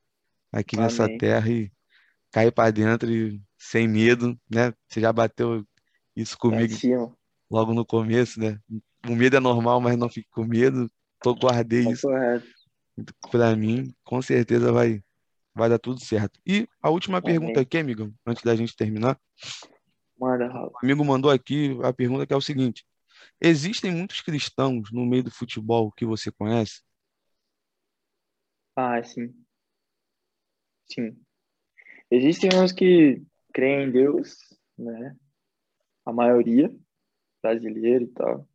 [0.51, 1.17] aqui nessa Amém.
[1.17, 1.71] terra e
[2.31, 4.73] cair para dentro e sem medo, né?
[4.89, 5.65] Você já bateu
[6.15, 7.15] isso comigo cima.
[7.49, 8.59] logo no começo, né?
[9.07, 10.91] O medo é normal, mas não fique com medo.
[11.25, 12.47] Tô guardei isso Papo reto.
[13.31, 15.03] para mim, com certeza vai
[15.55, 16.39] vai dar tudo certo.
[16.45, 17.61] E a última pergunta Amém.
[17.63, 19.19] aqui, amigo, antes da gente terminar,
[20.19, 22.85] Manda, o amigo mandou aqui a pergunta que é o seguinte:
[23.41, 26.83] existem muitos cristãos no meio do futebol que você conhece?
[28.75, 29.33] Ah, sim.
[30.85, 31.17] Sim.
[32.11, 34.37] Existem uns que creem em Deus,
[34.77, 35.15] né?
[36.05, 36.71] A maioria
[37.41, 38.47] brasileira e tal.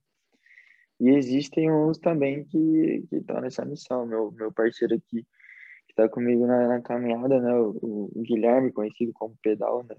[1.01, 4.07] E existem uns também que estão nessa missão.
[4.07, 5.23] Meu, meu parceiro aqui,
[5.87, 7.55] que está comigo na, na caminhada, né?
[7.55, 9.97] O, o Guilherme, conhecido como Pedal, né?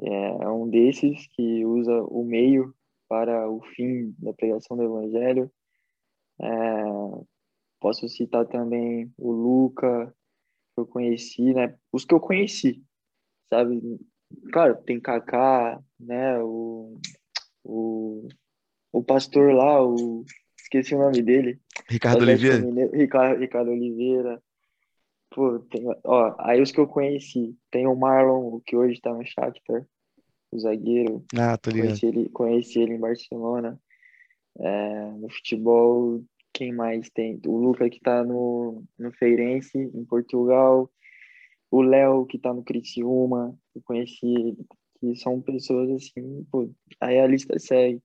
[0.00, 2.74] É um desses que usa o meio
[3.08, 5.50] para o fim da pregação do evangelho.
[6.40, 6.48] É,
[7.80, 10.14] posso citar também o Luca,
[10.74, 11.76] que eu conheci, né?
[11.92, 12.82] Os que eu conheci,
[13.48, 13.80] sabe?
[14.52, 16.42] Claro, tem Kaká, né?
[16.42, 16.98] O,
[17.64, 18.28] o,
[18.92, 20.24] o pastor lá, o,
[20.58, 22.66] esqueci o nome dele, do Ricardo Atlético Oliveira?
[22.66, 24.42] Mineiro, Ricardo, Ricardo Oliveira.
[25.30, 29.24] Pô, tem, ó, aí os que eu conheci, tem o Marlon, que hoje tá no
[29.24, 29.86] Shakhtar,
[30.52, 31.86] o zagueiro, Ah, tô ligado.
[31.88, 33.80] conheci ele, conheci ele em Barcelona.
[34.58, 36.22] É, no futebol,
[36.52, 37.40] quem mais tem?
[37.46, 40.90] O Luca que tá no, no Feirense, em Portugal.
[41.70, 44.58] O Léo que tá no Criciúma, eu conheci ele,
[45.00, 46.70] que são pessoas assim, pô,
[47.00, 48.02] aí a lista segue.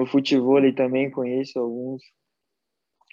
[0.00, 2.02] No futebol também conheço alguns.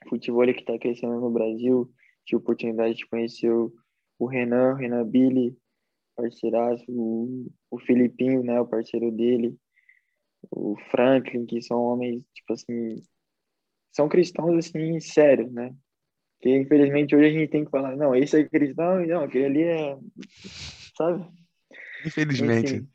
[0.07, 1.91] Futebol que tá crescendo no Brasil,
[2.25, 3.73] tive oportunidade de conhecer o,
[4.17, 5.53] o Renan, o Renan Billy,
[6.15, 9.57] parceiraço, o, o Filipinho, né, o parceiro dele,
[10.49, 13.03] o Franklin, que são homens, tipo assim,
[13.91, 15.75] são cristãos, assim, sérios, né?
[16.39, 19.63] Que infelizmente hoje a gente tem que falar, não, esse é cristão, não, aquele ali
[19.63, 19.97] é,
[20.95, 21.27] sabe?
[22.05, 22.75] Infelizmente.
[22.75, 22.89] Enfim,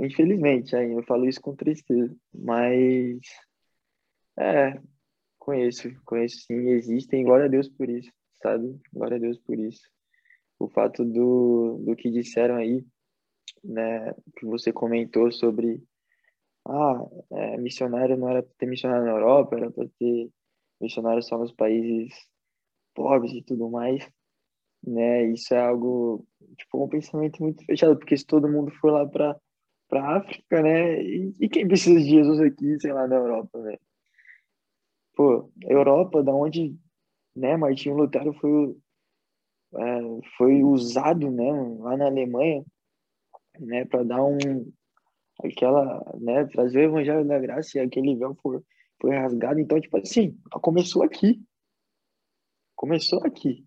[0.00, 3.20] Infelizmente, ainda eu falo isso com tristeza, mas
[4.38, 4.80] é,
[5.38, 8.10] conheço, conheço sim, existem, glória a Deus por isso,
[8.42, 8.80] sabe?
[8.92, 9.82] Glória a Deus por isso.
[10.58, 12.84] O fato do, do que disseram aí,
[13.64, 15.82] né, que você comentou sobre
[16.66, 20.30] ah, é, missionário não era para ter missionário na Europa, era para ter
[20.80, 22.12] missionário só nos países
[22.94, 24.08] pobres e tudo mais,
[24.84, 25.24] né?
[25.32, 26.26] Isso é algo,
[26.56, 29.36] tipo, um pensamento muito fechado, porque se todo mundo for lá para
[29.92, 31.02] para África, né?
[31.02, 33.76] E, e, quem precisa de Jesus aqui, sei lá, na Europa, né?
[35.14, 36.74] Pô, Europa, da onde,
[37.36, 38.74] né, Martinho Lutero foi
[39.74, 42.64] é, foi usado, né, lá na Alemanha,
[43.60, 44.38] né, para dar um
[45.44, 48.62] aquela, né, trazer o evangelho da graça e aquele véu foi,
[48.98, 49.60] foi rasgado.
[49.60, 51.42] Então, tipo assim, começou aqui.
[52.74, 53.66] Começou aqui.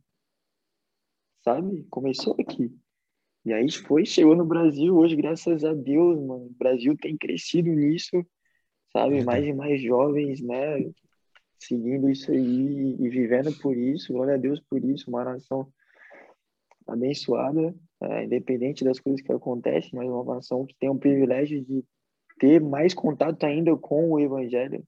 [1.44, 1.84] Sabe?
[1.92, 2.76] Começou aqui.
[3.46, 7.70] E aí foi, chegou no Brasil, hoje, graças a Deus, mano, o Brasil tem crescido
[7.70, 8.26] nisso,
[8.92, 9.24] sabe?
[9.24, 10.84] Mais e mais jovens, né,
[11.60, 15.72] seguindo isso aí e vivendo por isso, glória a Deus por isso, uma nação
[16.88, 21.84] abençoada, é, independente das coisas que acontecem, mas uma nação que tem o privilégio de
[22.40, 24.84] ter mais contato ainda com o Evangelho,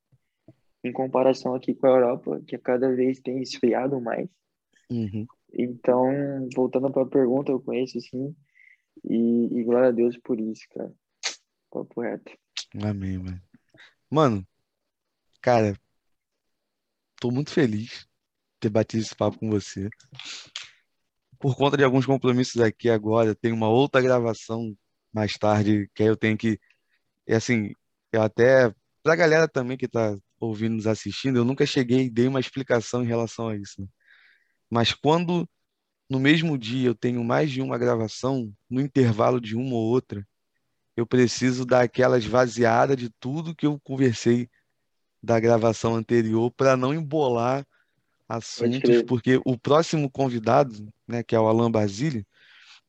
[0.83, 4.27] em comparação aqui com a Europa, que cada vez tem esfriado mais.
[4.89, 5.25] Uhum.
[5.53, 8.35] Então, voltando para a pergunta, eu conheço sim,
[9.03, 10.93] e, e, glória a Deus por isso, cara.
[11.69, 12.31] Papo reto.
[12.83, 13.41] Amém, mano.
[14.09, 14.47] Mano,
[15.41, 15.77] cara,
[17.19, 18.07] tô muito feliz de
[18.61, 19.89] ter batido esse papo com você
[21.39, 24.75] por conta de alguns compromissos aqui agora, tem uma outra gravação
[25.13, 26.59] mais tarde que aí eu tenho que.
[27.27, 27.73] É assim,
[28.11, 28.73] eu até.
[29.03, 33.03] Pra galera também que tá ouvindo, nos assistindo, eu nunca cheguei e dei uma explicação
[33.03, 33.81] em relação a isso.
[33.81, 33.87] né?
[34.69, 35.47] Mas quando
[36.09, 40.25] no mesmo dia eu tenho mais de uma gravação, no intervalo de uma ou outra,
[40.95, 44.49] eu preciso dar aquela esvaziada de tudo que eu conversei
[45.21, 47.65] da gravação anterior para não embolar
[48.27, 52.25] assuntos, porque o próximo convidado, né, que é o Alan Basile,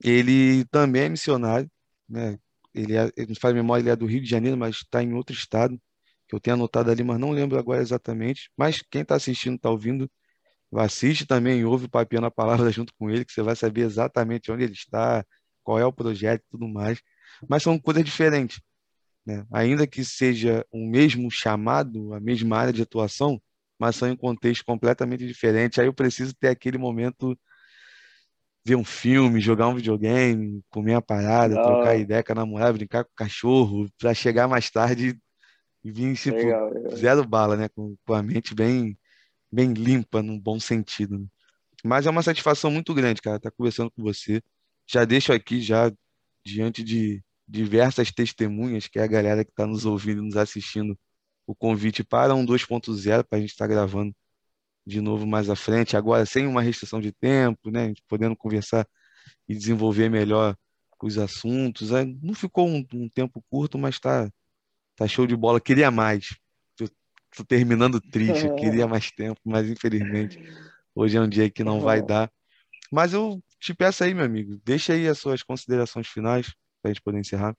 [0.03, 1.71] ele também é missionário,
[2.09, 2.39] né?
[2.75, 5.35] Ele, é, ele faz memória, ele é do Rio de Janeiro, mas está em outro
[5.35, 5.81] estado,
[6.29, 8.51] que eu tenho anotado ali, mas não lembro agora exatamente.
[8.57, 10.09] Mas quem está assistindo, está ouvindo,
[10.75, 13.83] assiste também e ouve o Papiando a Palavra junto com ele, que você vai saber
[13.83, 15.25] exatamente onde ele está,
[15.63, 17.01] qual é o projeto e tudo mais.
[17.49, 18.61] Mas são coisas diferentes.
[19.25, 19.47] Né?
[19.53, 23.41] Ainda que seja o mesmo chamado, a mesma área de atuação,
[23.79, 25.81] mas são em contexto completamente diferente.
[25.81, 27.39] Aí eu preciso ter aquele momento
[28.65, 31.63] ver um filme, jogar um videogame, comer uma parada, Não.
[31.63, 35.19] trocar ideia com a namorada, brincar com o cachorro, para chegar mais tarde
[35.83, 36.97] e vir tipo, legal, legal.
[36.97, 37.69] zero bala, né?
[37.69, 38.99] Com, com, a mente bem,
[39.51, 41.19] bem limpa, num bom sentido.
[41.19, 41.27] Né?
[41.85, 44.43] Mas é uma satisfação muito grande, cara, estar tá conversando com você.
[44.87, 45.93] Já deixo aqui, já
[46.45, 50.99] diante de diversas testemunhas, que é a galera que está nos ouvindo, nos assistindo,
[51.47, 54.15] o convite para um 2.0 para a gente estar tá gravando
[54.87, 57.93] de novo mais à frente, agora sem uma restrição de tempo, né?
[58.09, 58.87] podendo conversar
[59.49, 60.57] e desenvolver melhor
[61.03, 61.91] os assuntos.
[62.23, 64.31] Não ficou um, um tempo curto, mas está
[64.97, 65.61] tá show de bola.
[65.61, 66.37] Queria mais.
[67.39, 70.41] Estou terminando triste, eu queria mais tempo, mas infelizmente
[70.93, 72.29] hoje é um dia que não vai dar.
[72.91, 76.93] Mas eu te peço aí, meu amigo, deixa aí as suas considerações finais para a
[76.93, 77.55] gente poder encerrar.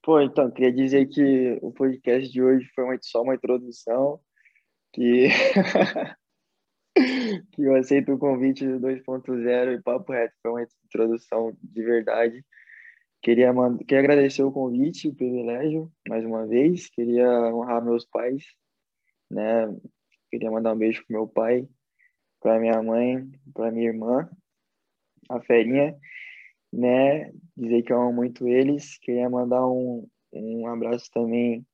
[0.00, 4.20] Pô, então, queria dizer que o podcast de hoje foi uma, só uma introdução,
[4.92, 5.26] que,
[7.50, 12.44] que eu aceito o convite do 2.0 e Papo Reto, foi uma introdução de verdade.
[13.22, 13.52] Queria,
[13.86, 16.88] queria agradecer o convite, o privilégio, mais uma vez.
[16.90, 18.44] Queria honrar meus pais,
[19.30, 19.68] né?
[20.30, 21.68] Queria mandar um beijo pro meu pai,
[22.40, 24.28] para minha mãe, para minha irmã,
[25.28, 25.96] a Ferinha
[26.72, 27.30] né?
[27.56, 28.98] Dizer que eu amo muito eles.
[28.98, 31.66] Queria mandar um, um abraço também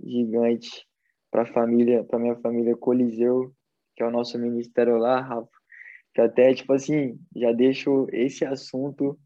[0.00, 0.86] gigante
[1.30, 3.52] para família, para minha família Coliseu,
[3.96, 5.50] que é o nosso ministério lá, Rafa.
[6.14, 9.18] Que até, tipo assim, já deixo esse assunto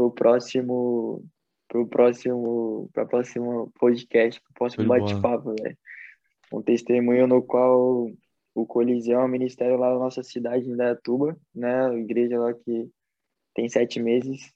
[0.00, 1.22] pro próximo
[1.68, 5.76] pro próximo para próximo podcast, pro próximo bate-papo, velho.
[6.52, 8.10] Um testemunho no qual
[8.54, 11.86] o Coliseu é um ministério lá na nossa cidade, em Dayatuba, né?
[11.86, 12.90] A igreja lá que
[13.54, 14.52] tem sete meses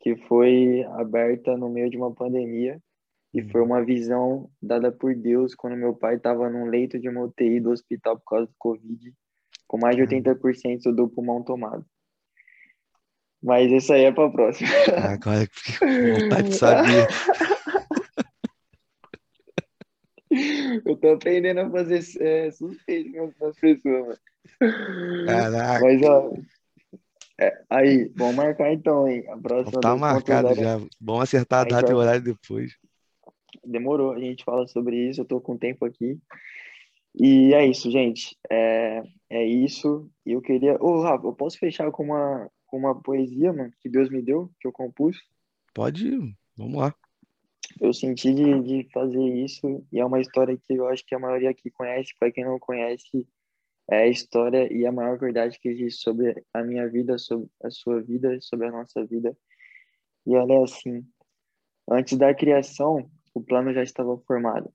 [0.00, 2.80] que foi aberta no meio de uma pandemia
[3.34, 7.22] e foi uma visão dada por Deus quando meu pai estava num leito de uma
[7.22, 9.12] UTI do hospital por causa do Covid,
[9.66, 11.84] com mais de 80% do pulmão tomado.
[13.42, 14.68] Mas isso aí é para próxima.
[15.12, 15.48] Agora
[16.20, 17.06] vontade de saber.
[20.84, 24.18] Eu tô aprendendo a fazer é, suspeito nas pessoas.
[25.26, 25.84] Caraca.
[25.84, 26.32] Mas, ó,
[27.40, 29.24] É, aí, vamos marcar então, hein?
[29.30, 30.54] A próxima Tá marcado 2.0.
[30.60, 30.76] já.
[31.00, 31.96] Vamos acertar a data e então.
[31.98, 32.76] horário depois.
[33.64, 36.18] Demorou, a gente fala sobre isso, eu tô com tempo aqui.
[37.14, 38.36] E é isso, gente.
[38.50, 40.10] É, é isso.
[40.26, 40.76] E eu queria.
[40.82, 44.50] Ô, Rafa, eu posso fechar com uma, com uma poesia, mano, que Deus me deu,
[44.60, 45.16] que eu compus?
[45.74, 46.36] Pode ir.
[46.56, 46.94] Vamos lá.
[47.80, 51.18] Eu senti de, de fazer isso, e é uma história que eu acho que a
[51.18, 52.14] maioria aqui conhece.
[52.18, 53.26] Para quem não conhece,
[53.90, 57.70] é a história e a maior verdade que existe sobre a minha vida, sobre a
[57.70, 59.36] sua vida, sobre a nossa vida.
[60.26, 61.04] E ela é assim:
[61.90, 64.70] Antes da criação, o plano já estava formado.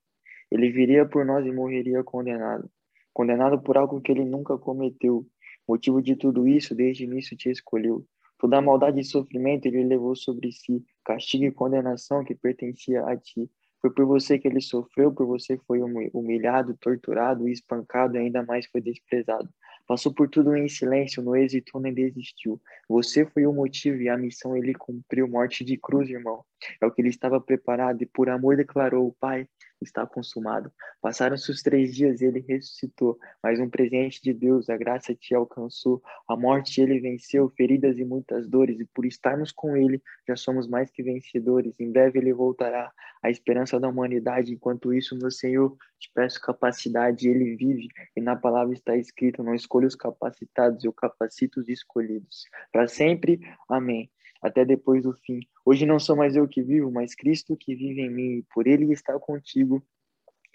[0.49, 2.69] Ele viria por nós e morreria condenado.
[3.13, 5.25] Condenado por algo que ele nunca cometeu.
[5.67, 8.05] Motivo de tudo isso, desde o início te escolheu.
[8.37, 13.15] Toda a maldade e sofrimento ele levou sobre si, castigo e condenação que pertencia a
[13.15, 13.49] ti.
[13.81, 18.41] Foi por você que ele sofreu, por você foi humi- humilhado, torturado espancado e ainda
[18.43, 19.49] mais foi desprezado.
[19.85, 22.61] Passou por tudo em silêncio, no êxito nem desistiu.
[22.87, 26.45] Você foi o motivo e a missão ele cumpriu, morte de cruz, irmão.
[26.81, 29.47] É o que ele estava preparado e por amor declarou, Pai,
[29.83, 30.71] está consumado.
[31.01, 35.35] Passaram-se os três dias e ele ressuscitou, mais um presente de Deus, a graça te
[35.35, 40.35] alcançou, a morte ele venceu, feridas e muitas dores, e por estarmos com ele, já
[40.35, 41.79] somos mais que vencedores.
[41.79, 44.53] Em breve ele voltará, a esperança da humanidade.
[44.53, 49.55] Enquanto isso, meu Senhor, te peço capacidade, ele vive, e na palavra está escrito: não
[49.55, 52.45] escolha os capacitados, eu capacito os escolhidos.
[52.71, 54.09] Para sempre, amém
[54.43, 55.39] até depois do fim.
[55.65, 58.67] Hoje não sou mais eu que vivo, mas Cristo que vive em mim, e por
[58.67, 59.81] ele estar contigo.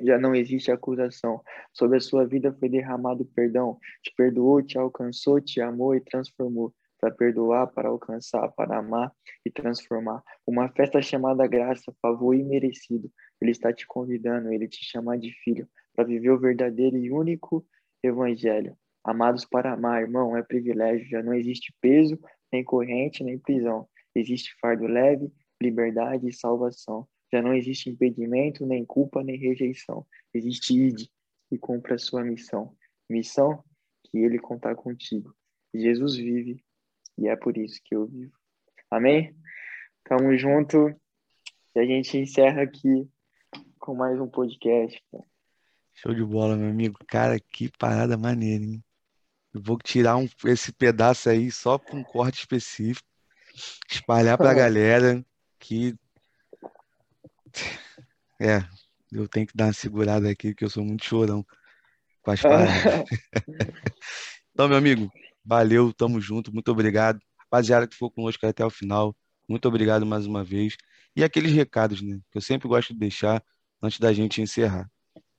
[0.01, 1.43] Já não existe acusação.
[1.73, 3.79] Sobre a sua vida foi derramado perdão.
[4.03, 6.73] Te perdoou, te alcançou, te amou e transformou.
[7.01, 9.11] Para perdoar, para alcançar, para amar
[9.45, 10.23] e transformar.
[10.47, 13.11] Uma festa chamada graça, favor imerecido.
[13.41, 17.65] Ele está te convidando, ele te chama de filho, para viver o verdadeiro e único
[18.03, 18.77] evangelho.
[19.05, 21.09] Amados para amar, irmão, é privilégio.
[21.09, 22.19] Já não existe peso,
[22.53, 23.89] nem corrente, nem prisão.
[24.15, 27.07] Existe fardo leve, liberdade e salvação.
[27.33, 30.07] Já não existe impedimento, nem culpa, nem rejeição.
[30.33, 31.11] Existe ide
[31.51, 32.75] e cumpra a sua missão.
[33.09, 33.63] Missão
[34.05, 35.35] que ele contar contigo.
[35.75, 36.63] Jesus vive
[37.19, 38.33] e é por isso que eu vivo.
[38.91, 39.35] Amém?
[40.05, 40.89] Tamo junto.
[41.75, 43.09] E a gente encerra aqui
[43.79, 45.03] com mais um podcast.
[45.95, 46.99] Show de bola, meu amigo.
[47.07, 48.83] Cara, que parada maneira, hein?
[49.55, 53.09] Eu vou tirar um- esse pedaço aí só para um corte específico,
[53.91, 55.25] espalhar pra galera
[55.59, 55.95] que
[58.41, 58.65] é,
[59.11, 61.45] eu tenho que dar uma segurada aqui, porque eu sou muito chorão
[62.23, 62.85] com as paradas.
[64.53, 65.09] Então, meu amigo,
[65.45, 67.21] valeu, tamo junto, muito obrigado.
[67.39, 69.17] Rapaziada que ficou conosco até o final,
[69.49, 70.77] muito obrigado mais uma vez.
[71.15, 73.41] E aqueles recados, né, que eu sempre gosto de deixar
[73.81, 74.91] antes da gente encerrar.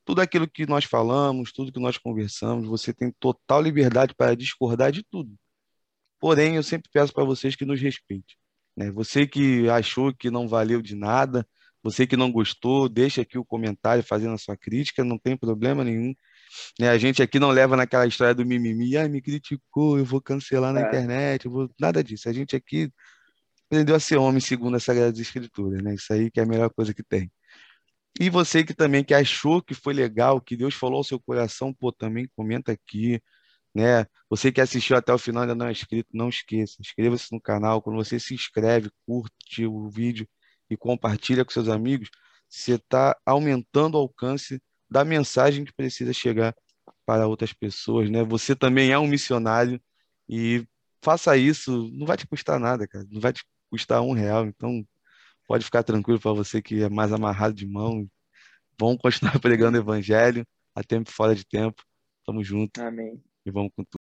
[0.10, 4.91] Tudo aquilo que nós falamos, tudo que nós conversamos, você tem total liberdade para discordar
[4.91, 5.36] de tudo.
[6.20, 8.36] Porém, eu sempre peço para vocês que nos respeitem,
[8.76, 8.91] né?
[8.91, 11.47] Você que achou que não valeu de nada,
[11.84, 15.84] você que não gostou, deixa aqui o comentário fazendo a sua crítica, não tem problema
[15.84, 16.14] nenhum
[16.80, 16.89] né?
[16.89, 20.74] A gente aqui não leva naquela história do mimimi, ai, me criticou, eu vou cancelar
[20.74, 20.88] na É.
[20.88, 21.70] internet, vou...
[21.80, 22.28] nada disso.
[22.30, 22.91] A gente aqui
[23.68, 25.93] aprendeu a ser homem segundo as Sagradas Escrituras, né?
[25.95, 27.32] Isso aí que é a melhor coisa que tem.
[28.20, 31.74] E você que também que achou que foi legal, que Deus falou ao seu coração,
[31.74, 33.22] pô, também comenta aqui,
[33.74, 34.06] né?
[34.30, 37.82] Você que assistiu até o final ainda não é inscrito, não esqueça, inscreva-se no canal.
[37.82, 40.28] Quando você se inscreve, curte o vídeo
[40.70, 42.10] e compartilha com seus amigos,
[42.50, 46.56] você está aumentando o alcance da mensagem que precisa chegar
[47.06, 48.24] para outras pessoas, né?
[48.24, 49.82] Você também é um missionário
[50.28, 50.66] e
[51.02, 54.86] faça isso, não vai te custar nada, cara, não vai te custar um real, então
[55.50, 58.08] pode ficar tranquilo para você que é mais amarrado de mão.
[58.80, 60.45] Vamos continuar pregando o evangelho
[60.76, 61.84] a tempo e fora de tempo.
[62.24, 63.20] Tamo junto Amém.
[63.43, 63.97] e vamos com tudo.